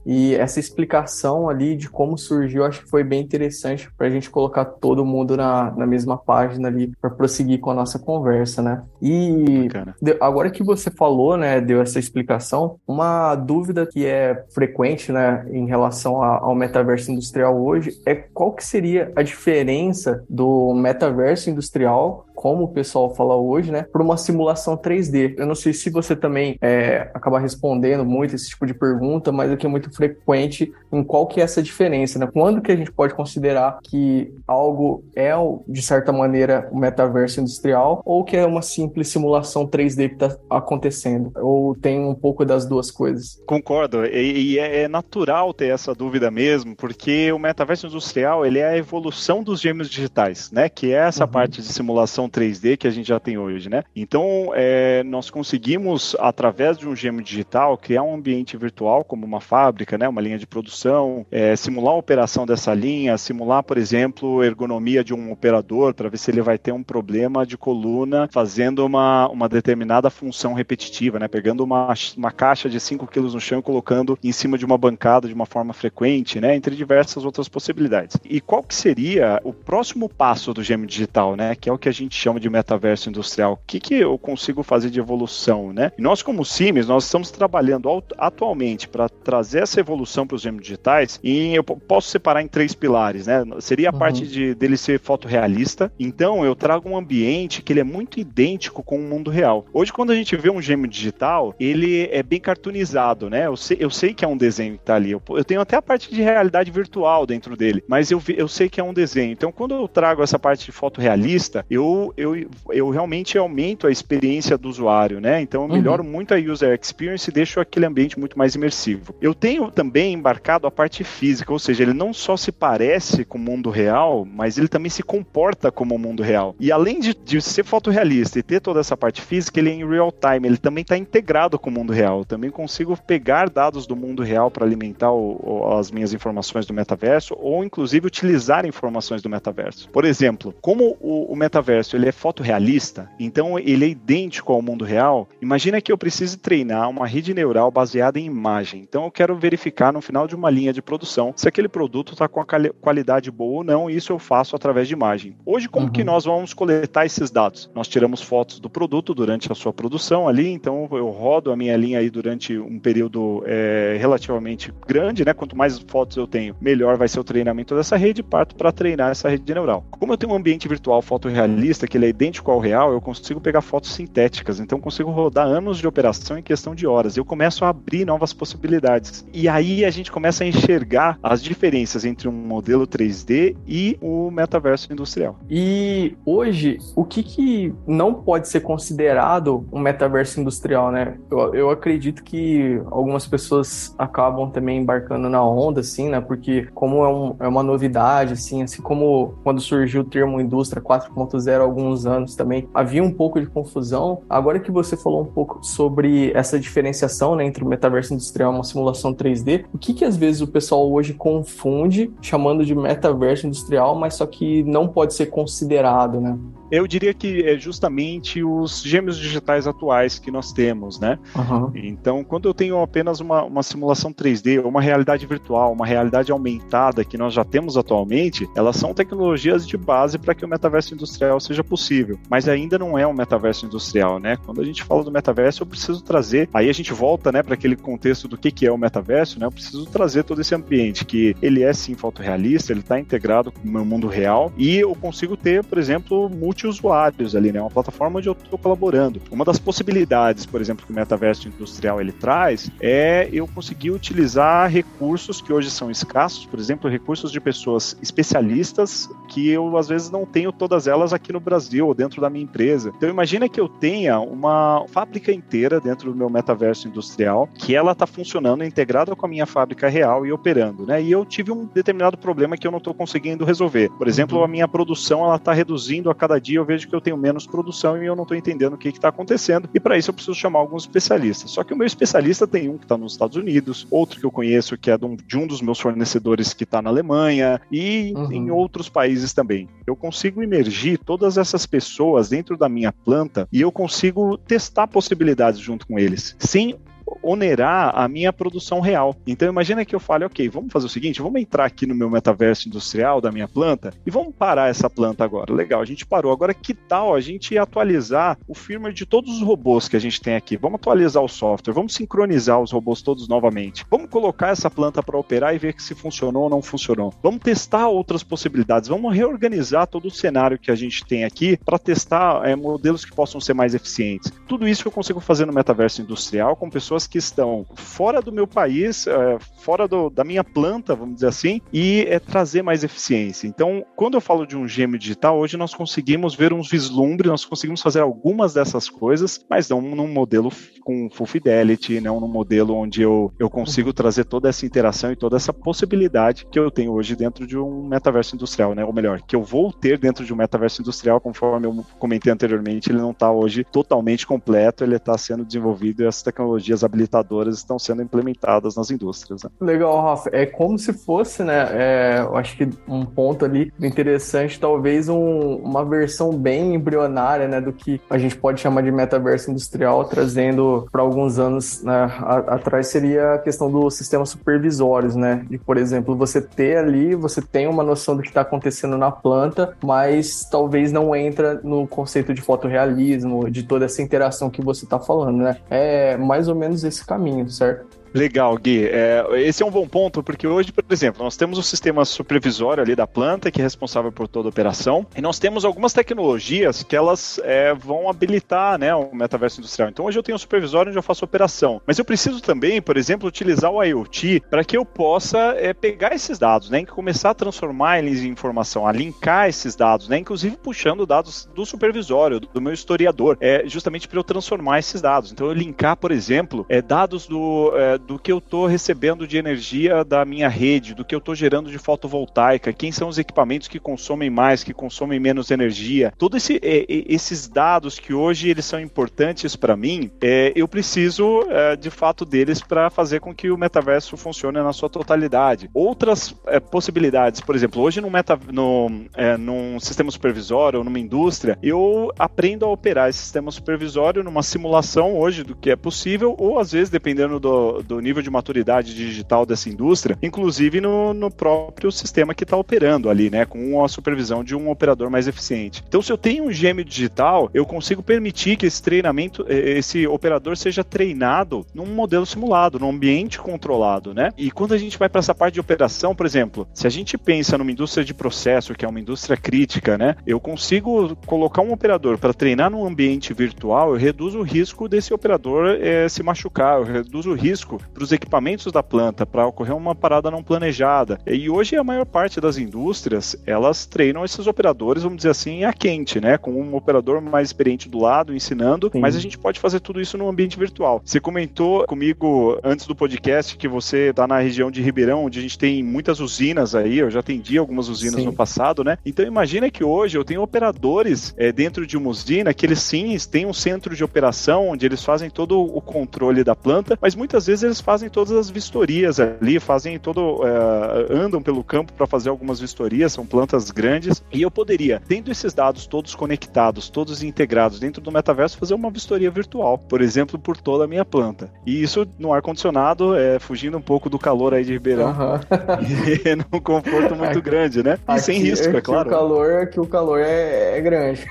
e 0.06 0.36
essa 0.36 0.60
explicação 0.60 1.50
ali 1.50 1.75
de 1.75 1.90
como 1.90 2.18
surgiu, 2.18 2.63
acho 2.63 2.84
que 2.84 2.90
foi 2.90 3.04
bem 3.04 3.22
interessante 3.22 3.90
para 3.98 4.07
a 4.07 4.10
gente 4.10 4.30
colocar 4.30 4.66
todo 4.66 5.06
mundo 5.06 5.36
na, 5.36 5.72
na 5.72 5.86
mesma 5.86 6.18
página 6.18 6.68
ali 6.68 6.92
para 7.02 7.10
prosseguir 7.10 7.60
com 7.60 7.72
a 7.72 7.74
nossa 7.74 7.98
conversa, 7.98 8.62
né? 8.62 8.84
E 9.02 9.68
de, 10.02 10.18
agora 10.19 10.52
que 10.52 10.63
você 10.63 10.92
falou, 10.92 11.38
né, 11.38 11.60
deu 11.60 11.81
essa 11.81 12.00
explicação, 12.00 12.80
uma 12.88 13.36
dúvida 13.36 13.86
que 13.86 14.06
é 14.06 14.44
frequente, 14.54 15.12
né, 15.12 15.46
em 15.52 15.66
relação 15.66 16.22
a, 16.22 16.38
ao 16.38 16.56
metaverso 16.56 17.12
industrial 17.12 17.60
hoje 17.60 18.00
é 18.06 18.16
qual 18.16 18.54
que 18.54 18.63
seria 18.63 19.12
a 19.16 19.24
diferença 19.24 20.24
do 20.30 20.74
metaverso 20.74 21.50
industrial 21.50 22.25
como 22.35 22.65
o 22.65 22.67
pessoal 22.67 23.15
fala 23.15 23.35
hoje, 23.35 23.71
né, 23.71 23.83
para 23.91 24.03
uma 24.03 24.17
simulação 24.17 24.77
3D. 24.77 25.35
Eu 25.37 25.45
não 25.45 25.55
sei 25.55 25.73
se 25.73 25.89
você 25.89 26.15
também 26.15 26.57
é, 26.61 27.09
acaba 27.13 27.39
respondendo 27.39 28.05
muito 28.05 28.35
esse 28.35 28.49
tipo 28.49 28.65
de 28.65 28.73
pergunta, 28.73 29.31
mas 29.31 29.51
aqui 29.51 29.65
é 29.65 29.69
muito 29.69 29.89
frequente 29.95 30.71
em 30.91 31.03
qual 31.03 31.25
que 31.25 31.39
é 31.39 31.43
essa 31.43 31.63
diferença, 31.63 32.19
né? 32.19 32.27
Quando 32.31 32.61
que 32.61 32.71
a 32.71 32.75
gente 32.75 32.91
pode 32.91 33.13
considerar 33.13 33.79
que 33.83 34.33
algo 34.47 35.03
é, 35.15 35.31
de 35.67 35.81
certa 35.81 36.11
maneira, 36.11 36.69
um 36.71 36.79
metaverso 36.79 37.41
industrial 37.41 38.01
ou 38.05 38.23
que 38.23 38.37
é 38.37 38.45
uma 38.45 38.61
simples 38.61 39.07
simulação 39.07 39.67
3D 39.67 40.09
que 40.09 40.15
está 40.15 40.37
acontecendo? 40.49 41.31
Ou 41.35 41.75
tem 41.75 41.99
um 41.99 42.15
pouco 42.15 42.45
das 42.45 42.65
duas 42.65 42.91
coisas? 42.91 43.41
Concordo, 43.45 44.05
e, 44.05 44.53
e 44.53 44.59
é, 44.59 44.83
é 44.83 44.87
natural 44.87 45.53
ter 45.53 45.67
essa 45.67 45.93
dúvida 45.93 46.29
mesmo, 46.29 46.75
porque 46.75 47.31
o 47.31 47.39
metaverso 47.39 47.87
industrial 47.87 48.45
ele 48.45 48.59
é 48.59 48.69
a 48.69 48.77
evolução 48.77 49.43
dos 49.43 49.61
gêmeos 49.61 49.89
digitais, 49.89 50.51
né? 50.51 50.69
Que 50.69 50.93
é 50.93 51.07
essa 51.07 51.25
uhum. 51.25 51.31
parte 51.31 51.61
de 51.61 51.67
simulação 51.67 52.25
3D 52.30 52.77
que 52.77 52.88
a 52.88 52.92
gente 52.92 53.07
já 53.07 53.19
tem 53.19 53.38
hoje, 53.38 53.69
né? 53.69 53.83
Então, 53.95 54.51
é, 54.54 55.04
nós 55.04 55.30
conseguimos, 55.30 56.16
através 56.19 56.77
de 56.77 56.88
um 56.88 56.95
gêmeo 56.95 57.24
digital, 57.24 57.77
criar 57.77 58.04
um 58.04 58.13
ambiente 58.13 58.57
virtual, 58.57 59.04
como 59.04 59.25
uma 59.25 59.42
fábrica, 59.42 59.98
né? 59.98 60.07
Uma 60.07 60.22
linha 60.22 60.38
de 60.38 60.48
produção, 60.48 61.25
é, 61.31 61.56
simular 61.56 61.94
a 61.94 61.98
operação 61.98 62.45
dessa 62.45 62.74
linha, 62.74 63.18
simular, 63.18 63.63
por 63.63 63.77
exemplo, 63.77 64.44
ergonomia 64.44 65.04
de 65.04 65.13
um 65.13 65.31
operador, 65.31 65.94
para 65.94 66.10
ver 66.10 66.18
se 66.18 66.31
ele 66.31 66.42
vai 66.42 66.57
ter 66.57 66.72
um 66.72 66.83
problema 66.83 67.45
de 67.45 67.57
coluna 67.57 68.30
fazendo 68.31 68.86
uma, 68.86 69.28
uma 69.30 69.50
determinada 69.50 70.10
função 70.10 70.54
repetitiva, 70.54 71.19
né? 71.19 71.28
Pegando 71.28 71.63
uma, 71.63 71.94
uma 72.18 72.31
caixa 72.31 72.69
de 72.69 72.80
5 72.80 73.07
quilos 73.07 73.33
no 73.33 73.39
chão 73.39 73.60
e 73.60 73.63
colocando 73.63 74.18
em 74.24 74.31
cima 74.31 74.57
de 74.57 74.66
uma 74.66 74.78
bancada 74.78 75.28
de 75.28 75.33
uma 75.33 75.45
forma 75.45 75.74
frequente, 75.74 76.39
né? 76.39 76.56
Entre 76.56 76.75
diversas 76.75 77.25
outras 77.25 77.48
possibilidades. 77.48 78.18
E 78.24 78.39
qual 78.42 78.63
que 78.63 78.75
seria 78.75 79.39
o 79.44 79.54
próximo 79.54 80.10
passo 80.10 80.54
do 80.54 80.63
gêmeo 80.63 80.88
digital, 80.88 81.36
né? 81.36 81.56
Que 81.56 81.69
é 81.69 81.74
o 81.74 81.78
que 81.78 81.89
a 81.89 81.92
gente 81.92 82.14
gente 82.15 82.21
chama 82.21 82.39
de 82.39 82.50
metaverso 82.50 83.09
industrial. 83.09 83.53
O 83.53 83.59
que, 83.67 83.79
que 83.79 83.95
eu 83.95 84.17
consigo 84.17 84.63
fazer 84.63 84.89
de 84.89 85.00
evolução, 85.00 85.73
né? 85.73 85.91
E 85.97 86.01
nós, 86.01 86.23
como 86.23 86.45
CIMES, 86.45 86.88
nós 86.88 87.03
estamos 87.03 87.29
trabalhando 87.29 87.89
atualmente 88.17 88.88
para 88.88 89.09
trazer 89.09 89.63
essa 89.63 89.79
evolução 89.79 90.25
para 90.25 90.35
os 90.35 90.41
gêmeos 90.41 90.63
digitais 90.63 91.19
e 91.21 91.53
eu 91.53 91.63
posso 91.63 92.09
separar 92.09 92.41
em 92.41 92.47
três 92.47 92.73
pilares, 92.73 93.27
né? 93.27 93.44
Seria 93.59 93.89
a 93.89 93.94
uhum. 93.94 94.00
parte 94.00 94.25
de, 94.25 94.56
dele 94.56 94.77
ser 94.77 95.00
fotorrealista. 95.00 95.91
Então, 96.00 96.45
eu 96.45 96.56
trago 96.56 96.89
um 96.89 96.97
ambiente 96.97 97.62
que 97.62 97.73
ele 97.73 97.81
é 97.81 97.83
muito 97.83 98.19
idêntico 98.19 98.81
com 98.81 98.97
o 98.97 99.01
mundo 99.01 99.29
real. 99.29 99.65
Hoje, 99.73 99.91
quando 99.91 100.11
a 100.11 100.15
gente 100.15 100.35
vê 100.38 100.50
um 100.50 100.61
gêmeo 100.61 100.88
digital, 100.88 101.53
ele 101.59 102.07
é 102.11 102.23
bem 102.23 102.39
cartoonizado, 102.39 103.29
né? 103.29 103.47
Eu 103.47 103.57
sei, 103.57 103.77
eu 103.79 103.89
sei 103.89 104.13
que 104.13 104.23
é 104.23 104.27
um 104.27 104.38
desenho 104.38 104.75
que 104.75 104.83
está 104.83 104.95
ali. 104.95 105.11
Eu, 105.11 105.21
eu, 105.29 105.44
tenho 105.44 105.61
até 105.61 105.75
a 105.75 105.81
parte 105.81 106.13
de 106.13 106.21
realidade 106.21 106.71
virtual 106.71 107.25
dentro 107.25 107.57
dele, 107.57 107.83
mas 107.88 108.11
eu, 108.11 108.21
eu 108.29 108.47
sei 108.47 108.69
que 108.69 108.79
é 108.79 108.83
um 108.83 108.94
desenho. 108.94 109.31
Então, 109.31 109.51
quando 109.51 109.75
eu 109.75 109.88
trago 109.88 110.23
essa 110.23 110.39
parte 110.39 110.65
de 110.65 110.71
fotorrealista, 110.71 111.65
eu 111.69 112.05
eu, 112.18 112.36
eu, 112.69 112.90
realmente 112.90 113.38
aumento 113.38 113.88
a 113.88 113.92
experiência 113.92 114.57
do 114.57 114.69
usuário, 114.69 115.19
né? 115.19 115.42
Então 115.42 115.63
eu 115.63 115.69
uhum. 115.69 115.75
melhoro 115.75 116.04
uhum. 116.04 116.10
muito 116.10 116.34
a 116.34 116.38
user 116.38 116.78
experience 116.80 117.30
e 117.30 117.34
deixo 117.34 117.60
aquele 117.60 117.86
ambiente 117.86 118.19
muito 118.19 118.38
mais 118.38 118.56
imersivo. 118.56 119.16
Eu 119.22 119.34
tenho 119.34 119.72
também 119.72 120.13
embarcado 120.13 120.68
a 120.68 120.72
parte 120.72 121.04
física, 121.04 121.52
ou 121.52 121.60
seja, 121.60 121.84
ele 121.84 121.94
não 121.94 122.13
só 122.13 122.38
se 122.38 122.52
parece 122.52 123.25
com 123.25 123.38
o 123.38 123.42
mundo 123.42 123.69
real, 123.69 124.25
mas 124.25 124.57
ele 124.57 124.68
também 124.68 124.90
se 124.90 125.04
comporta 125.04 125.72
como 125.72 125.96
o 125.96 126.00
mundo 126.00 126.24
real. 126.24 126.56
E 126.60 126.72
além 126.72 127.00
de, 127.00 127.13
de 127.13 127.42
ser 127.42 127.63
fotorrealista 127.63 128.40
e 128.40 128.44
ter 128.44 128.60
toda 128.60 128.80
essa 128.80 128.98
parte 128.98 129.22
física, 129.22 129.60
ele 129.60 129.69
é 129.69 129.74
em 129.74 129.88
real 129.88 130.12
time, 130.12 130.48
ele 130.48 130.57
também 130.57 130.81
está 130.81 130.98
integrado 130.98 131.57
com 131.60 131.69
o 131.69 131.74
mundo 131.74 131.94
real. 131.94 132.19
Eu 132.19 132.25
também 132.25 132.50
consigo 132.50 132.98
pegar 132.98 133.50
dados 133.50 133.86
do 133.88 133.96
mundo 133.96 134.24
real 134.24 134.50
para 134.50 134.66
alimentar 134.66 135.12
o, 135.12 135.40
o, 135.44 135.78
as 135.78 135.92
minhas 135.92 136.13
informações 136.13 136.66
do 136.66 136.74
metaverso, 136.74 137.36
ou 137.40 137.63
inclusive 137.63 138.07
utilizar 138.07 138.66
informações 138.66 139.22
do 139.22 139.30
metaverso. 139.30 139.90
Por 139.90 140.06
exemplo, 140.06 140.54
como 140.62 140.98
o, 141.00 141.31
o 141.31 141.36
metaverso 141.36 141.94
ele 141.95 142.07
é 142.07 142.12
fotorrealista, 142.12 143.09
então 143.19 143.57
ele 143.57 143.86
é 143.86 143.89
idêntico 143.89 144.53
ao 144.53 144.62
mundo 144.62 144.86
real. 144.86 145.27
Imagina 145.42 145.81
que 145.81 145.92
eu 145.92 145.97
preciso 145.97 146.38
treinar 146.38 146.89
uma 146.89 147.07
rede 147.07 147.33
neural 147.33 147.71
baseada 147.71 148.19
em 148.19 148.25
imagem. 148.25 148.81
Então 148.81 149.06
eu 149.06 149.12
quero 149.12 149.36
verificar 149.36 149.92
no 149.92 150.01
final 150.01 150.27
de 150.27 150.36
uma 150.36 150.50
linha 150.50 150.74
de 150.74 150.81
produção 150.81 151.33
se 151.36 151.47
aquele 151.47 151.68
produto 151.68 152.13
está 152.13 152.27
com 152.27 152.39
a 152.42 152.45
qualidade 152.81 153.31
boa 153.31 153.57
ou 153.57 153.63
não, 153.63 153.89
e 153.89 153.95
isso 153.95 154.12
eu 154.12 154.19
faço 154.19 154.56
através 154.56 154.88
de 154.88 154.94
imagem. 154.94 155.36
Hoje, 155.45 155.68
como 155.68 155.88
uhum. 155.88 155.92
que 155.92 156.03
nós 156.03 156.25
vamos 156.25 156.53
coletar 156.53 157.06
esses 157.06 157.31
dados? 157.31 157.69
Nós 157.74 157.88
tiramos 157.88 158.21
fotos 158.21 158.59
do 158.59 158.69
produto 158.69 159.13
durante 159.13 159.51
a 159.51 159.56
sua 159.56 159.74
produção 159.74 160.27
ali, 160.27 160.50
então 160.50 160.88
eu 160.92 161.09
rodo 161.09 161.51
a 161.51 161.56
minha 161.56 161.75
linha 161.75 162.00
aí 162.00 162.09
durante 162.09 162.57
um 162.57 162.80
período 162.80 163.44
é, 163.45 163.97
relativamente 164.00 164.74
grande, 164.88 165.25
né? 165.25 165.33
Quanto 165.33 165.57
mais 165.57 165.80
fotos 165.80 166.18
eu 166.18 166.27
tenho, 166.27 166.56
melhor 166.59 166.97
vai 166.97 167.07
ser 167.07 167.19
o 167.19 167.24
treinamento 167.24 167.75
dessa 167.75 167.95
rede, 167.95 168.24
parto 168.24 168.56
para 168.56 168.71
treinar 168.71 169.11
essa 169.11 169.30
rede 169.30 169.54
neural. 169.54 169.85
Como 169.92 170.14
eu 170.14 170.18
tenho 170.18 170.31
um 170.31 170.35
ambiente 170.35 170.68
virtual 170.68 171.02
fotorrealista, 171.02 171.84
que 171.87 171.97
ele 171.97 172.06
é 172.06 172.09
idêntico 172.09 172.51
ao 172.51 172.59
real, 172.59 172.92
eu 172.92 173.01
consigo 173.01 173.39
pegar 173.39 173.61
fotos 173.61 173.94
sintéticas, 173.94 174.59
então 174.59 174.80
consigo 174.80 175.11
rodar 175.11 175.47
anos 175.47 175.77
de 175.77 175.87
operação 175.87 176.37
em 176.37 176.44
questão 176.44 176.75
de 176.75 176.87
horas. 176.87 177.18
Eu 177.18 177.25
começo 177.25 177.65
a 177.65 177.69
abrir 177.69 178.06
novas 178.06 178.33
possibilidades. 178.33 179.25
E 179.33 179.47
aí 179.47 179.85
a 179.85 179.89
gente 179.89 180.11
começa 180.11 180.44
a 180.44 180.47
enxergar 180.47 181.18
as 181.21 181.42
diferenças 181.42 182.06
entre 182.06 182.27
um 182.27 182.31
modelo 182.31 182.87
3D 182.87 183.56
e 183.68 183.97
o 184.01 184.31
metaverso 184.31 184.92
industrial. 184.92 185.37
E 185.49 186.15
hoje, 186.25 186.77
o 186.95 187.04
que, 187.04 187.23
que 187.23 187.73
não 187.87 188.13
pode 188.13 188.47
ser 188.47 188.61
considerado 188.61 189.65
um 189.71 189.80
metaverso 189.80 190.39
industrial, 190.39 190.92
né? 190.92 191.18
Eu, 191.30 191.54
eu 191.54 191.69
acredito 191.69 192.23
que 192.23 192.81
algumas 192.92 193.27
pessoas 193.27 193.94
acabam 193.97 194.49
também 194.49 194.80
embarcando 194.80 195.30
na 195.30 195.44
onda, 195.44 195.81
assim, 195.81 196.09
né? 196.09 196.21
Porque 196.21 196.68
como 196.73 197.04
é, 197.04 197.07
um, 197.07 197.35
é 197.39 197.47
uma 197.47 197.63
novidade, 197.63 198.33
assim, 198.33 198.63
assim 198.63 198.81
como 198.81 199.35
quando 199.44 199.61
surgiu 199.61 200.01
o 200.01 200.06
termo 200.06 200.39
indústria 200.39 200.81
4.0 200.81 201.59
alguns 201.75 202.05
anos 202.05 202.35
também 202.35 202.67
havia 202.73 203.03
um 203.03 203.11
pouco 203.11 203.39
de 203.39 203.45
confusão. 203.47 204.21
Agora 204.29 204.59
que 204.59 204.71
você 204.71 204.95
falou 204.95 205.21
um 205.21 205.25
pouco 205.25 205.59
sobre 205.61 206.31
essa 206.33 206.57
diferenciação 206.57 207.35
né, 207.35 207.45
entre 207.45 207.63
o 207.63 207.67
metaverso 207.67 208.13
industrial 208.13 208.53
e 208.53 208.55
uma 208.55 208.63
simulação 208.63 209.13
3D, 209.13 209.65
o 209.73 209.77
que, 209.77 209.94
que 209.94 210.05
às 210.05 210.15
vezes 210.15 210.41
o 210.41 210.47
pessoal 210.47 210.89
hoje 210.91 211.13
confunde 211.13 212.13
chamando 212.21 212.65
de 212.65 212.73
metaverso 212.73 213.45
industrial, 213.45 213.95
mas 213.95 214.15
só 214.15 214.25
que 214.25 214.63
não 214.63 214.87
pode 214.87 215.13
ser 215.13 215.27
considerado, 215.27 216.21
né? 216.21 216.37
Eu 216.72 216.88
diria 216.88 217.14
que 217.14 217.44
é 217.44 217.57
justamente 217.57 218.44
os 218.44 218.81
gêmeos 218.81 219.18
digitais 219.18 219.68
atuais 219.68 220.19
que 220.19 220.31
nós 220.31 220.52
temos, 220.52 221.00
né? 221.00 221.19
Uhum. 221.36 221.72
Então, 221.76 222.24
quando 222.24 222.48
eu 222.48 222.54
tenho 222.54 222.81
apenas 222.81 223.19
uma, 223.19 223.44
uma 223.44 223.64
simulação 223.64 224.12
3D, 224.12 224.64
uma 224.64 224.81
realidade 224.81 225.26
virtual, 225.26 225.72
uma 225.72 225.86
realidade 225.86 226.31
aumentada 226.31 227.04
que 227.04 227.18
nós 227.18 227.34
já 227.34 227.44
temos 227.44 227.78
atualmente, 227.78 228.50
elas 228.56 228.76
são 228.76 228.94
tecnologias 228.94 229.68
de 229.68 229.78
base 229.78 230.18
para 230.18 230.34
que 230.34 230.44
o 230.44 230.48
metaverso 230.48 230.94
industrial 230.94 231.40
seja 231.40 231.64
possível. 231.64 232.19
Mas 232.30 232.48
ainda 232.48 232.78
não 232.80 232.98
é 232.98 233.06
um 233.06 233.14
metaverso 233.14 233.66
industrial, 233.66 234.19
né? 234.19 234.38
Quando 234.45 234.62
a 234.62 234.66
gente 234.66 234.84
fala 234.84 235.04
do 235.04 235.12
metaverso, 235.12 235.64
eu 235.64 235.68
preciso 235.68 236.04
trazer, 236.04 236.50
aí 236.54 236.69
a 236.69 236.74
gente 236.74 236.94
volta, 236.94 237.31
né, 237.31 237.44
para 237.44 237.54
aquele 237.54 237.76
contexto 237.76 238.28
do 238.28 238.38
que, 238.38 238.52
que 238.52 238.66
é 238.66 238.72
o 238.72 238.78
metaverso, 238.78 239.40
né? 239.40 239.45
Eu 239.45 239.52
preciso 239.52 239.86
trazer 239.86 240.24
todo 240.24 240.42
esse 240.42 240.54
ambiente 240.56 241.06
que 241.06 241.36
ele 241.42 241.64
é 241.64 241.74
sim 241.74 241.95
fotorrealista, 241.95 242.72
ele 242.72 242.80
está 242.80 243.00
integrado 243.00 243.52
com 243.52 243.68
o 243.68 243.72
meu 243.72 243.86
mundo 243.86 244.07
real 244.07 244.52
e 244.57 244.78
eu 244.78 244.95
consigo 244.95 245.38
ter, 245.38 245.64
por 245.64 245.78
exemplo, 245.78 246.30
multiusuários 246.56 247.35
ali, 247.35 247.52
né? 247.52 247.59
Uma 247.59 247.69
plataforma 247.69 248.19
onde 248.19 248.30
eu 248.30 248.33
estou 248.33 248.57
colaborando. 248.57 249.21
Uma 249.30 249.44
das 249.44 249.59
possibilidades, 249.59 250.45
por 250.45 250.62
exemplo, 250.62 250.85
que 250.85 250.92
o 250.92 250.95
metaverso 250.95 251.50
industrial 251.50 252.00
ele 252.00 252.14
traz 252.14 252.71
é 252.80 253.30
eu 253.31 253.45
conseguir 253.47 253.92
utilizar 253.92 254.69
recursos 254.71 255.42
que 255.42 255.52
hoje 255.52 255.69
são 255.69 255.92
escassos, 255.92 256.45
por 256.45 256.57
exemplo, 256.57 256.90
recursos 256.90 257.31
de 257.31 257.42
pessoas 257.42 257.97
especialistas 258.02 259.09
que 259.28 259.50
eu 259.50 259.78
às 259.78 259.88
vezes 259.88 260.09
não 260.09 260.26
tenho 260.26 260.52
todas 260.52 260.88
elas 260.88 261.12
aqui 261.12 261.33
no 261.33 261.40
Brasil 261.40 261.88
ou 261.88 261.94
dentro 261.94 262.21
da 262.21 262.30
minha 262.30 262.44
empresa. 262.44 262.94
Então 262.95 263.09
imagina 263.09 263.50
que 263.50 263.59
eu 263.59 263.68
tenha 263.68 264.19
uma 264.19 264.85
fábrica 264.88 265.31
inteira 265.31 265.81
dentro 265.81 266.12
do 266.12 266.18
meu 266.18 266.30
metaverso 266.30 266.88
industrial 266.88 267.50
que 267.54 267.76
ela 267.76 267.92
está 267.92 268.07
funcionando 268.07 268.64
integrada 268.64 269.16
com 269.16 269.26
a 269.26 269.30
minha 269.30 269.45
fábrica 269.45 269.90
real 269.90 270.26
e 270.26 270.31
operando, 270.31 270.85
né? 270.85 271.02
E 271.02 271.12
eu 271.12 271.26
tive 271.26 271.52
um 271.52 271.66
determinado 271.66 272.18
problema 272.18 272.56
que 272.56 272.66
eu 272.66 272.71
não 272.71 272.78
estou 272.78 272.94
conseguindo 272.94 273.44
resolver. 273.44 273.90
Por 273.97 274.07
exemplo, 274.07 274.42
a 274.44 274.47
minha 274.47 274.68
produção 274.68 275.26
ela 275.26 275.35
está 275.35 275.52
reduzindo 275.52 276.09
a 276.09 276.16
cada 276.16 276.40
dia. 276.45 276.59
Eu 276.59 276.66
vejo 276.66 276.87
que 276.87 276.95
eu 276.95 277.02
tenho 277.02 277.18
menos 277.18 277.47
produção 277.47 278.02
e 278.02 278.06
eu 278.06 278.16
não 278.16 278.23
estou 278.23 278.37
entendendo 278.37 278.73
o 278.73 278.78
que 278.78 278.90
está 278.90 279.09
acontecendo. 279.09 279.69
E 279.73 279.80
para 279.80 279.97
isso 279.97 280.09
eu 280.09 280.14
preciso 280.14 280.35
chamar 280.35 280.59
alguns 280.59 280.83
especialistas. 280.83 281.52
Só 281.52 281.64
que 281.64 281.73
o 281.73 281.78
meu 281.78 281.87
especialista 281.87 282.47
tem 282.47 282.69
um 282.69 282.78
que 282.78 282.85
está 282.85 282.97
nos 282.97 283.14
Estados 283.14 283.35
Unidos, 283.35 283.87
outro 283.90 284.19
que 284.19 284.25
eu 284.25 284.31
conheço 284.31 284.78
que 284.78 284.92
é 284.92 284.97
de 284.97 285.06
um, 285.06 285.16
de 285.16 285.37
um 285.37 285.47
dos 285.47 285.61
meus 285.61 285.80
fornecedores 285.80 286.54
que 286.54 286.64
está 286.64 286.81
na 286.81 286.90
Alemanha 286.90 287.59
e 287.71 288.14
uhum. 288.16 288.31
em 288.31 288.52
outros 288.52 288.90
países 288.90 289.33
também. 289.33 289.68
Eu 289.87 289.95
consigo 289.95 290.44
emergir 290.44 290.97
todas 290.97 291.37
essas 291.37 291.66
pessoas 291.66 292.30
dentro 292.30 292.57
da 292.57 292.69
minha 292.69 292.92
planta 292.92 293.47
e 293.52 293.61
eu 293.61 293.71
consigo 293.71 294.37
testar 294.37 294.87
possibilidades 294.87 295.59
junto 295.59 295.87
com 295.87 295.97
eles, 295.97 296.35
sem 296.40 296.75
onerar 297.21 297.94
a 297.95 298.07
minha 298.07 298.31
produção 298.31 298.80
real. 298.80 299.16
Então 299.26 299.47
imagina 299.47 299.85
que 299.85 299.95
eu 299.95 300.00
fale, 300.00 300.26
ok, 300.26 300.47
vamos 300.50 300.71
fazer 300.71 300.85
o 300.85 300.90
seguinte, 300.90 301.21
vamos 301.21 301.42
entrar 301.42 301.66
aqui 301.66 301.85
no 301.85 301.95
meu 301.95 302.09
metaverso 302.09 302.68
industrial 302.68 303.19
da 303.21 303.31
minha 303.31 303.47
planta 303.47 303.94
e 304.06 304.12
vamos 304.12 304.33
parar 304.35 304.69
essa 304.69 304.90
planta 304.90 305.24
agora. 305.24 305.54
Legal, 305.54 305.81
a 305.81 305.85
gente 305.85 306.06
parou. 306.06 306.31
Agora 306.31 306.54
que 306.54 306.74
tal 306.74 307.16
a 307.16 307.21
gente 307.21 307.57
atualizar 307.57 308.38
o 308.47 308.54
firmware 308.54 308.94
de 308.94 309.06
todos 309.06 309.35
os 309.35 309.42
robôs 309.42 309.88
que 309.88 309.95
a 309.95 310.00
gente 310.00 310.21
tem 310.21 310.35
aqui? 310.35 310.57
Vamos 310.57 310.80
atualizar 310.80 311.24
o 311.24 311.28
software, 311.28 311.74
vamos 311.74 311.94
sincronizar 311.94 312.62
os 312.62 312.71
robôs 312.71 313.02
todos 313.02 313.28
novamente. 313.28 313.85
Vamos 313.90 314.09
colocar 314.09 314.50
essa 314.50 314.69
planta 314.69 315.02
para 315.02 315.18
operar 315.18 315.56
e 315.56 315.57
ver 315.57 315.76
se 315.78 315.95
funcionou 315.95 316.44
ou 316.44 316.50
não 316.50 316.62
funcionou. 316.62 317.14
Vamos 317.21 317.42
testar 317.42 317.88
outras 317.88 318.24
possibilidades, 318.24 318.90
vamos 318.90 319.14
reorganizar 319.14 319.88
todo 319.88 320.07
o 320.07 320.12
cenário 320.12 320.57
que 320.57 320.71
a 320.71 320.76
gente 320.76 321.06
tem 321.06 321.24
aqui 321.24 321.57
para 321.57 321.78
testar 321.78 322.47
é, 322.47 322.56
modelos 322.56 323.06
que 323.06 323.14
possam 323.14 323.40
ser 323.42 323.54
mais 323.54 323.76
eficientes. 323.76 324.31
Tudo 324.47 324.68
isso 324.68 324.88
eu 324.88 324.92
consigo 324.92 325.19
fazer 325.19 325.45
no 325.45 325.54
metaverso 325.54 326.02
industrial 326.02 326.56
com 326.56 326.69
pessoas 326.69 326.94
pessoas 326.95 327.07
que 327.07 327.18
estão 327.18 327.66
fora 327.75 328.21
do 328.21 328.31
meu 328.31 328.47
país, 328.47 329.06
é, 329.07 329.37
fora 329.57 329.87
do, 329.87 330.09
da 330.09 330.23
minha 330.23 330.44
planta, 330.44 330.95
vamos 330.95 331.16
dizer 331.16 331.28
assim, 331.28 331.61
e 331.71 332.06
é, 332.07 332.19
trazer 332.19 332.61
mais 332.61 332.83
eficiência. 332.83 333.47
Então, 333.47 333.85
quando 333.95 334.16
eu 334.16 334.21
falo 334.21 334.45
de 334.45 334.56
um 334.56 334.68
gêmeo 334.68 334.97
digital, 334.97 335.37
hoje 335.37 335.57
nós 335.57 335.73
conseguimos 335.73 336.35
ver 336.35 336.54
uns 336.54 336.69
vislumbres, 336.69 337.30
nós 337.30 337.45
conseguimos 337.45 337.81
fazer 337.81 337.99
algumas 337.99 338.54
dessas 338.54 338.90
coisas, 338.90 339.44
mas 339.49 339.68
não 339.69 339.81
num 339.81 340.07
modelo 340.07 340.52
com 340.81 341.09
full 341.09 341.25
fidelity, 341.25 341.99
não 341.99 342.19
num 342.19 342.28
modelo 342.28 342.75
onde 342.75 343.02
eu, 343.02 343.33
eu 343.40 343.49
consigo 343.49 343.92
trazer 343.92 344.23
toda 344.25 344.47
essa 344.47 344.66
interação 344.66 345.11
e 345.11 345.16
toda 345.16 345.35
essa 345.35 345.52
possibilidade 345.52 346.45
que 346.49 346.59
eu 346.59 346.69
tenho 346.71 346.94
hoje 346.94 347.16
dentro 347.16 347.45
de 347.45 347.57
um 347.57 347.87
metaverso 347.87 348.35
industrial, 348.35 348.75
né? 348.75 348.85
Ou 348.85 348.94
melhor, 348.94 349.21
que 349.21 349.35
eu 349.35 349.44
vou 349.44 349.73
ter 349.73 349.97
dentro 349.97 350.23
de 350.23 350.31
um 350.31 350.37
metaverso 350.37 350.81
industrial, 350.81 351.19
conforme 351.19 351.68
eu 351.68 351.85
comentei 351.97 352.31
anteriormente, 352.31 352.92
ele 352.92 352.99
não 352.99 353.11
está 353.11 353.31
hoje 353.31 353.64
totalmente 353.64 354.28
completo, 354.28 354.83
ele 354.83 354.95
está 354.95 355.18
sendo 355.18 355.44
desenvolvido 355.44 356.04
e 356.04 356.07
as 356.07 356.21
tecnologias 356.21 356.83
habilitadoras 356.85 357.57
estão 357.57 357.77
sendo 357.77 358.01
implementadas 358.01 358.75
nas 358.75 358.92
indústrias. 358.92 359.44
Né? 359.44 359.49
Legal, 359.59 360.01
Rafa. 360.01 360.30
É 360.31 360.45
como 360.45 360.77
se 360.77 360.94
fosse, 360.94 361.44
né? 361.44 361.68
É, 361.71 362.19
eu 362.19 362.35
acho 362.37 362.56
que 362.57 362.69
um 362.87 363.06
ponto 363.06 363.45
ali 363.45 363.71
interessante, 363.80 364.59
talvez 364.59 365.09
um, 365.09 365.56
uma 365.57 365.83
versão 365.83 366.31
bem 366.31 366.75
embrionária, 366.75 367.47
né, 367.47 367.59
do 367.59 367.73
que 367.73 367.99
a 368.09 368.18
gente 368.18 368.37
pode 368.37 368.61
chamar 368.61 368.81
de 368.81 368.92
metaverso 368.92 369.51
industrial, 369.51 370.06
trazendo 370.06 370.87
para 370.92 371.01
alguns 371.01 371.39
anos 371.39 371.83
né, 371.83 372.11
atrás 372.47 372.87
seria 372.87 373.33
a 373.33 373.37
questão 373.39 373.71
dos 373.71 373.95
sistemas 373.95 374.30
supervisórios, 374.30 375.15
né? 375.15 375.45
De, 375.49 375.57
por 375.57 375.77
exemplo, 375.77 376.15
você 376.15 376.42
ter 376.42 376.77
ali, 376.77 377.15
você 377.15 377.42
tem 377.42 377.68
uma 377.68 377.83
noção 377.83 378.15
do 378.15 378.21
que 378.21 378.30
está 378.30 378.42
acontecendo 378.42 378.97
na 378.97 379.11
planta, 379.11 379.75
mas 379.83 380.45
talvez 380.49 380.92
não 380.92 381.15
entra 381.15 381.59
no 381.63 381.87
conceito 381.87 382.33
de 382.33 382.42
fotorrealismo, 382.42 383.49
de 383.49 383.63
toda 383.63 383.85
essa 383.85 384.01
interação 384.01 384.49
que 384.49 384.61
você 384.61 384.85
está 384.85 384.99
falando, 384.99 385.37
né? 385.37 385.57
É 385.69 386.18
mais 386.18 386.47
ou 386.47 386.56
menos 386.56 386.74
menos 386.75 386.83
esse 386.83 387.05
caminho, 387.05 387.49
certo? 387.49 388.05
Legal, 388.16 388.57
Gui. 388.57 388.86
É, 388.86 389.26
esse 389.42 389.62
é 389.62 389.66
um 389.66 389.69
bom 389.69 389.86
ponto, 389.86 390.24
porque 390.24 390.48
hoje, 390.48 390.72
por 390.72 390.86
exemplo, 390.90 391.22
nós 391.22 391.36
temos 391.36 391.60
o 391.60 391.62
sistema 391.64 392.06
supervisório 392.06 392.81
ali 392.81 392.95
da 392.95 393.06
planta, 393.06 393.52
que 393.52 393.60
é 393.60 393.64
responsável 393.64 394.10
por 394.10 394.26
toda 394.26 394.48
a 394.48 394.52
operação, 394.52 395.06
e 395.18 395.22
nós 395.22 395.38
temos 395.38 395.66
algumas 395.66 395.92
tecnologias 395.92 396.81
que 396.81 396.95
elas 396.95 397.42
é, 397.44 397.74
vão 397.74 398.10
habilitar 398.10 398.80
né, 398.80 398.95
o 398.95 399.14
metaverso 399.14 399.60
industrial. 399.60 399.90
Então, 399.90 400.06
hoje 400.06 400.18
eu 400.18 400.24
tenho 400.24 400.38
um 400.38 400.40
supervisório 400.40 400.92
onde 400.92 400.98
eu 400.98 401.04
faço 401.04 401.26
operação, 401.26 401.81
mas 401.86 402.00
eu 402.00 402.06
preciso 402.06 402.42
também, 402.42 402.81
por 402.81 402.95
exemplo, 402.95 403.28
utilizar 403.28 403.69
o 403.69 403.84
IoT 403.84 404.44
para 404.50 404.64
que 404.64 404.78
eu 404.78 404.86
possa 404.86 405.54
é, 405.57 405.74
pegar 405.74 406.16
esses 406.16 406.40
dados, 406.40 406.69
né, 406.69 406.80
e 406.80 406.86
começar 406.86 407.31
a 407.31 407.36
transformar 407.36 408.00
eles 408.00 408.22
em 408.22 408.30
informação, 408.30 408.88
a 408.88 408.94
linkar 408.94 409.50
esses 409.50 409.76
dados, 409.76 410.07
né, 410.07 410.18
inclusive 410.18 410.56
puxando 410.56 411.06
dados 411.06 411.50
do 411.54 411.66
supervisório, 411.66 412.40
do 412.40 412.62
meu 412.62 412.72
historiador, 412.72 413.38
é, 413.42 413.64
justamente 413.66 414.07
para 414.07 414.18
eu 414.18 414.24
transformar 414.24 414.80
esses 414.80 415.02
dados. 415.02 415.34
Então, 415.34 415.48
eu 415.48 415.54
linkar, 415.54 415.98
por 415.98 416.14
exemplo, 416.14 416.66
é, 416.69 416.81
dados 416.81 417.28
do 417.28 417.74
é, 417.76 418.05
do 418.06 418.19
que 418.19 418.31
eu 418.31 418.38
estou 418.38 418.66
recebendo 418.66 419.28
de 419.28 419.38
energia 419.38 420.04
da 420.04 420.24
minha 420.24 420.47
rede, 420.47 420.94
do 420.94 421.04
que 421.04 421.14
eu 421.14 421.19
estou 421.19 421.35
gerando 421.35 421.69
de 421.69 421.78
fotovoltaica, 421.78 422.74
quem 422.74 422.92
são 422.92 423.09
os 423.09 423.18
equipamentos 423.18 423.68
que 423.68 423.80
consomem 423.80 424.30
mais, 424.30 424.64
que 424.64 424.74
consomem 424.74 425.19
menos 425.19 425.52
energia. 425.52 426.14
Todos 426.18 426.38
esse, 426.38 426.59
é, 426.64 426.85
esses 426.88 427.47
dados 427.47 428.00
que 428.00 428.14
hoje 428.14 428.50
eles 428.50 428.66
são 428.66 428.80
importantes 428.80 429.56
para 429.56 429.76
mim, 429.76 430.12
é, 430.21 430.54
eu 430.56 430.68
preciso 430.68 431.44
é, 431.50 431.76
de 431.76 431.90
fato 431.90 432.26
deles 432.26 432.62
para 432.62 432.90
fazer 432.90 433.19
com 433.19 433.33
que 433.33 433.50
o 433.50 433.57
metaverso 433.57 434.16
funcione 434.18 434.59
na 434.59 434.74
sua 434.74 434.90
totalidade. 434.90 435.69
Outras 435.74 436.35
é, 436.47 436.59
possibilidades, 436.59 437.42
por 437.42 437.56
exemplo, 437.56 437.81
hoje 437.81 438.02
no 438.02 438.09
meta, 438.09 438.40
no, 438.52 439.06
é, 439.16 439.38
num 439.38 439.80
sistema 439.80 440.12
supervisório 440.12 440.80
ou 440.80 440.85
numa 440.85 441.00
indústria, 441.00 441.57
eu 441.62 442.12
aprendo 442.18 442.66
a 442.66 442.69
operar 442.69 443.09
esse 443.09 443.19
sistema 443.19 443.52
supervisório 443.52 444.24
numa 444.24 444.44
simulação 444.44 445.18
hoje 445.18 445.44
do 445.44 445.56
que 445.56 445.69
é 445.69 445.76
possível, 445.76 446.35
ou 446.38 446.59
às 446.59 446.71
vezes, 446.71 446.90
dependendo 446.90 447.40
do, 447.40 447.81
do 447.81 447.94
do 447.95 448.02
nível 448.02 448.21
de 448.21 448.30
maturidade 448.30 448.94
digital 448.94 449.45
dessa 449.45 449.69
indústria, 449.69 450.18
inclusive 450.21 450.81
no, 450.81 451.14
no 451.14 451.31
próprio 451.31 451.92
sistema 451.92 452.33
que 452.33 452.44
está 452.44 452.57
operando 452.57 453.09
ali, 453.09 453.30
né, 453.30 453.45
com 453.45 453.83
a 453.83 453.87
supervisão 453.87 454.44
de 454.44 454.56
um 454.56 454.69
operador 454.69 455.09
mais 455.09 455.28
eficiente. 455.28 455.83
Então, 455.87 456.02
se 456.02 456.11
eu 456.11 456.18
tenho 456.18 456.45
um 456.45 456.52
gêmeo 456.52 456.83
digital, 456.83 457.49
eu 457.54 457.66
consigo 457.66 458.04
permitir 458.04 458.57
que 458.57 458.66
esse 458.66 458.81
treinamento, 458.81 459.45
eh, 459.47 459.78
esse 459.78 460.06
operador 460.07 460.57
seja 460.57 460.83
treinado 460.83 461.66
num 461.73 461.85
modelo 461.85 462.25
simulado, 462.25 462.80
num 462.80 462.90
ambiente 462.90 463.40
controlado, 463.40 464.14
né? 464.14 464.31
E 464.37 464.52
quando 464.52 464.73
a 464.73 464.78
gente 464.78 464.97
vai 464.97 465.07
para 465.07 465.19
essa 465.19 465.33
parte 465.33 465.56
de 465.56 465.59
operação, 465.59 466.14
por 466.14 466.25
exemplo, 466.25 466.68
se 466.73 466.85
a 466.85 466.90
gente 466.90 467.18
pensa 467.18 467.57
numa 467.57 467.71
indústria 467.71 468.04
de 468.04 468.14
processo, 468.14 468.73
que 468.73 468.83
é 468.83 468.87
uma 468.87 468.99
indústria 468.99 469.37
crítica, 469.37 469.97
né? 469.97 470.16
Eu 470.28 470.40
consigo 470.40 471.16
colocar 471.25 471.61
um 471.61 471.71
operador 471.71 472.18
para 472.18 472.33
treinar 472.33 472.69
num 472.69 472.85
ambiente 472.85 473.33
virtual, 473.33 473.92
eu 473.92 473.97
reduzo 473.97 474.40
o 474.40 474.44
risco 474.44 474.90
desse 474.90 475.14
operador 475.14 475.78
é, 475.80 476.09
se 476.09 476.21
machucar, 476.21 476.80
eu 476.80 476.83
reduzo 476.83 477.31
o 477.31 477.35
risco 477.35 477.74
para 477.94 478.03
os 478.03 478.11
equipamentos 478.11 478.71
da 478.71 478.83
planta 478.83 479.25
para 479.25 479.47
ocorrer 479.47 479.75
uma 479.75 479.95
parada 479.95 480.31
não 480.31 480.44
planejada. 480.44 481.19
E 481.25 481.49
hoje 481.49 481.75
a 481.75 481.83
maior 481.83 482.05
parte 482.05 482.39
das 482.39 482.57
indústrias 482.57 483.35
elas 483.45 483.85
treinam 483.85 484.23
esses 484.25 484.47
operadores, 484.47 485.03
vamos 485.03 485.17
dizer 485.17 485.29
assim, 485.29 485.63
a 485.63 485.73
quente, 485.73 486.19
né? 486.19 486.37
Com 486.37 486.51
um 486.51 486.75
operador 486.75 487.21
mais 487.21 487.49
experiente 487.49 487.89
do 487.89 487.99
lado 487.99 488.35
ensinando, 488.35 488.89
Sim. 488.91 488.99
mas 488.99 489.15
a 489.15 489.19
gente 489.19 489.37
pode 489.37 489.59
fazer 489.59 489.79
tudo 489.79 490.01
isso 490.01 490.17
no 490.17 490.27
ambiente 490.27 490.57
virtual. 490.57 491.01
Você 491.03 491.19
comentou 491.19 491.85
comigo 491.85 492.59
antes 492.63 492.85
do 492.87 492.95
podcast 492.95 493.57
que 493.57 493.67
você 493.67 494.09
está 494.09 494.27
na 494.27 494.39
região 494.39 494.69
de 494.69 494.81
Ribeirão, 494.81 495.25
onde 495.25 495.39
a 495.39 495.41
gente 495.41 495.57
tem 495.57 495.83
muitas 495.83 496.19
usinas 496.19 496.75
aí. 496.75 496.99
Eu 496.99 497.09
já 497.09 497.19
atendi 497.19 497.57
algumas 497.57 497.89
usinas 497.89 498.19
sim. 498.19 498.25
no 498.25 498.33
passado, 498.33 498.83
né? 498.83 498.97
Então 499.05 499.25
imagina 499.25 499.69
que 499.69 499.83
hoje 499.83 500.17
eu 500.17 500.23
tenho 500.23 500.41
operadores 500.41 501.33
é, 501.37 501.51
dentro 501.51 501.85
de 501.85 501.97
uma 501.97 502.09
usina 502.09 502.53
que 502.53 502.65
eles 502.65 502.79
sim 502.79 503.15
têm 503.29 503.45
um 503.45 503.53
centro 503.53 503.95
de 503.95 504.03
operação 504.03 504.69
onde 504.69 504.85
eles 504.85 505.03
fazem 505.03 505.29
todo 505.29 505.59
o 505.59 505.81
controle 505.81 506.44
da 506.44 506.55
planta, 506.55 506.97
mas 507.01 507.15
muitas 507.15 507.47
vezes 507.47 507.63
eles 507.66 507.81
fazem 507.81 508.10
todas 508.10 508.31
as 508.34 508.50
vistorias 508.50 509.19
ali, 509.19 509.60
fazem 509.60 509.98
todo. 510.00 510.42
Uh, 510.42 511.12
andam 511.12 511.42
pelo 511.42 511.64
campo 511.64 511.94
para 511.94 512.08
fazer 512.08 512.30
algumas 512.30 512.60
vistorias, 512.60 513.13
são 513.13 513.26
plantas 513.26 513.72
grandes. 513.72 514.24
E 514.32 514.41
eu 514.41 514.52
poderia, 514.52 515.02
tendo 515.08 515.32
esses 515.32 515.54
dados 515.54 515.88
todos 515.88 516.15
conectados, 516.15 516.89
todos 516.89 517.24
integrados 517.24 517.80
dentro 517.80 518.02
do 518.02 518.12
metaverso, 518.12 518.58
fazer 518.58 518.74
uma 518.74 518.89
vistoria 518.89 519.30
virtual, 519.30 519.78
por 519.78 520.02
exemplo, 520.02 520.39
por 520.39 520.58
toda 520.58 520.86
a 520.86 520.88
minha 520.88 521.06
planta. 521.06 521.50
E 521.65 521.82
isso 521.82 522.08
no 522.17 522.34
ar-condicionado, 522.34 523.15
é, 523.15 523.39
fugindo 523.39 523.78
um 523.78 523.82
pouco 523.82 524.10
do 524.10 524.19
calor 524.19 524.54
aí 524.54 524.63
de 524.63 524.74
Ribeirão. 524.74 525.10
Uhum. 525.10 525.39
e 526.26 526.36
num 526.36 526.60
conforto 526.60 527.15
muito 527.15 527.41
grande, 527.41 527.84
né? 527.84 527.98
E 528.08 528.12
aqui, 528.12 528.22
sem 528.22 528.39
risco, 528.39 528.76
é 528.76 528.82
claro. 528.82 529.08
O 529.08 529.12
calor, 529.12 529.67
que 529.67 529.80
o 529.80 529.86
calor 529.86 530.19
é, 530.19 530.78
é 530.78 530.82
grande. 530.82 531.26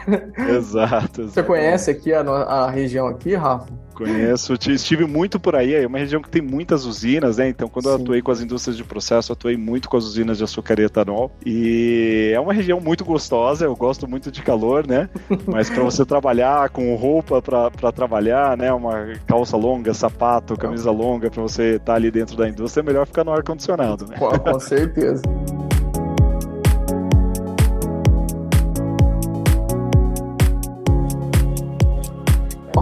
Exato. 0.48 1.28
Você 1.28 1.42
conhece 1.42 1.90
aqui 1.90 2.12
a, 2.12 2.20
a 2.20 2.70
região 2.70 3.06
aqui, 3.06 3.34
Rafa? 3.34 3.83
Conheço, 3.94 4.54
estive 4.68 5.06
muito 5.06 5.38
por 5.38 5.54
aí, 5.54 5.74
é 5.74 5.86
uma 5.86 5.98
região 5.98 6.20
que 6.20 6.28
tem 6.28 6.42
muitas 6.42 6.84
usinas, 6.84 7.36
né? 7.36 7.48
Então, 7.48 7.68
quando 7.68 7.84
Sim. 7.84 7.90
eu 7.90 7.94
atuei 7.96 8.22
com 8.22 8.30
as 8.30 8.40
indústrias 8.40 8.76
de 8.76 8.84
processo, 8.84 9.32
atuei 9.32 9.56
muito 9.56 9.88
com 9.88 9.96
as 9.96 10.04
usinas 10.04 10.38
de 10.38 10.44
açúcar 10.44 10.80
e 10.80 10.84
etanol. 10.84 11.30
E 11.46 12.32
é 12.34 12.40
uma 12.40 12.52
região 12.52 12.80
muito 12.80 13.04
gostosa, 13.04 13.64
eu 13.64 13.76
gosto 13.76 14.08
muito 14.08 14.30
de 14.30 14.42
calor, 14.42 14.86
né? 14.86 15.08
Mas 15.46 15.70
para 15.70 15.82
você 15.82 16.04
trabalhar 16.04 16.68
com 16.70 16.94
roupa 16.96 17.40
para 17.40 17.92
trabalhar, 17.92 18.56
né? 18.56 18.72
Uma 18.72 19.12
calça 19.26 19.56
longa, 19.56 19.94
sapato, 19.94 20.56
camisa 20.56 20.90
longa, 20.90 21.30
para 21.30 21.42
você 21.42 21.76
estar 21.76 21.84
tá 21.84 21.94
ali 21.94 22.10
dentro 22.10 22.36
da 22.36 22.48
indústria, 22.48 22.82
é 22.82 22.84
melhor 22.84 23.06
ficar 23.06 23.24
no 23.24 23.32
ar-condicionado, 23.32 24.06
né? 24.06 24.16
Com 24.18 24.60
certeza. 24.60 25.22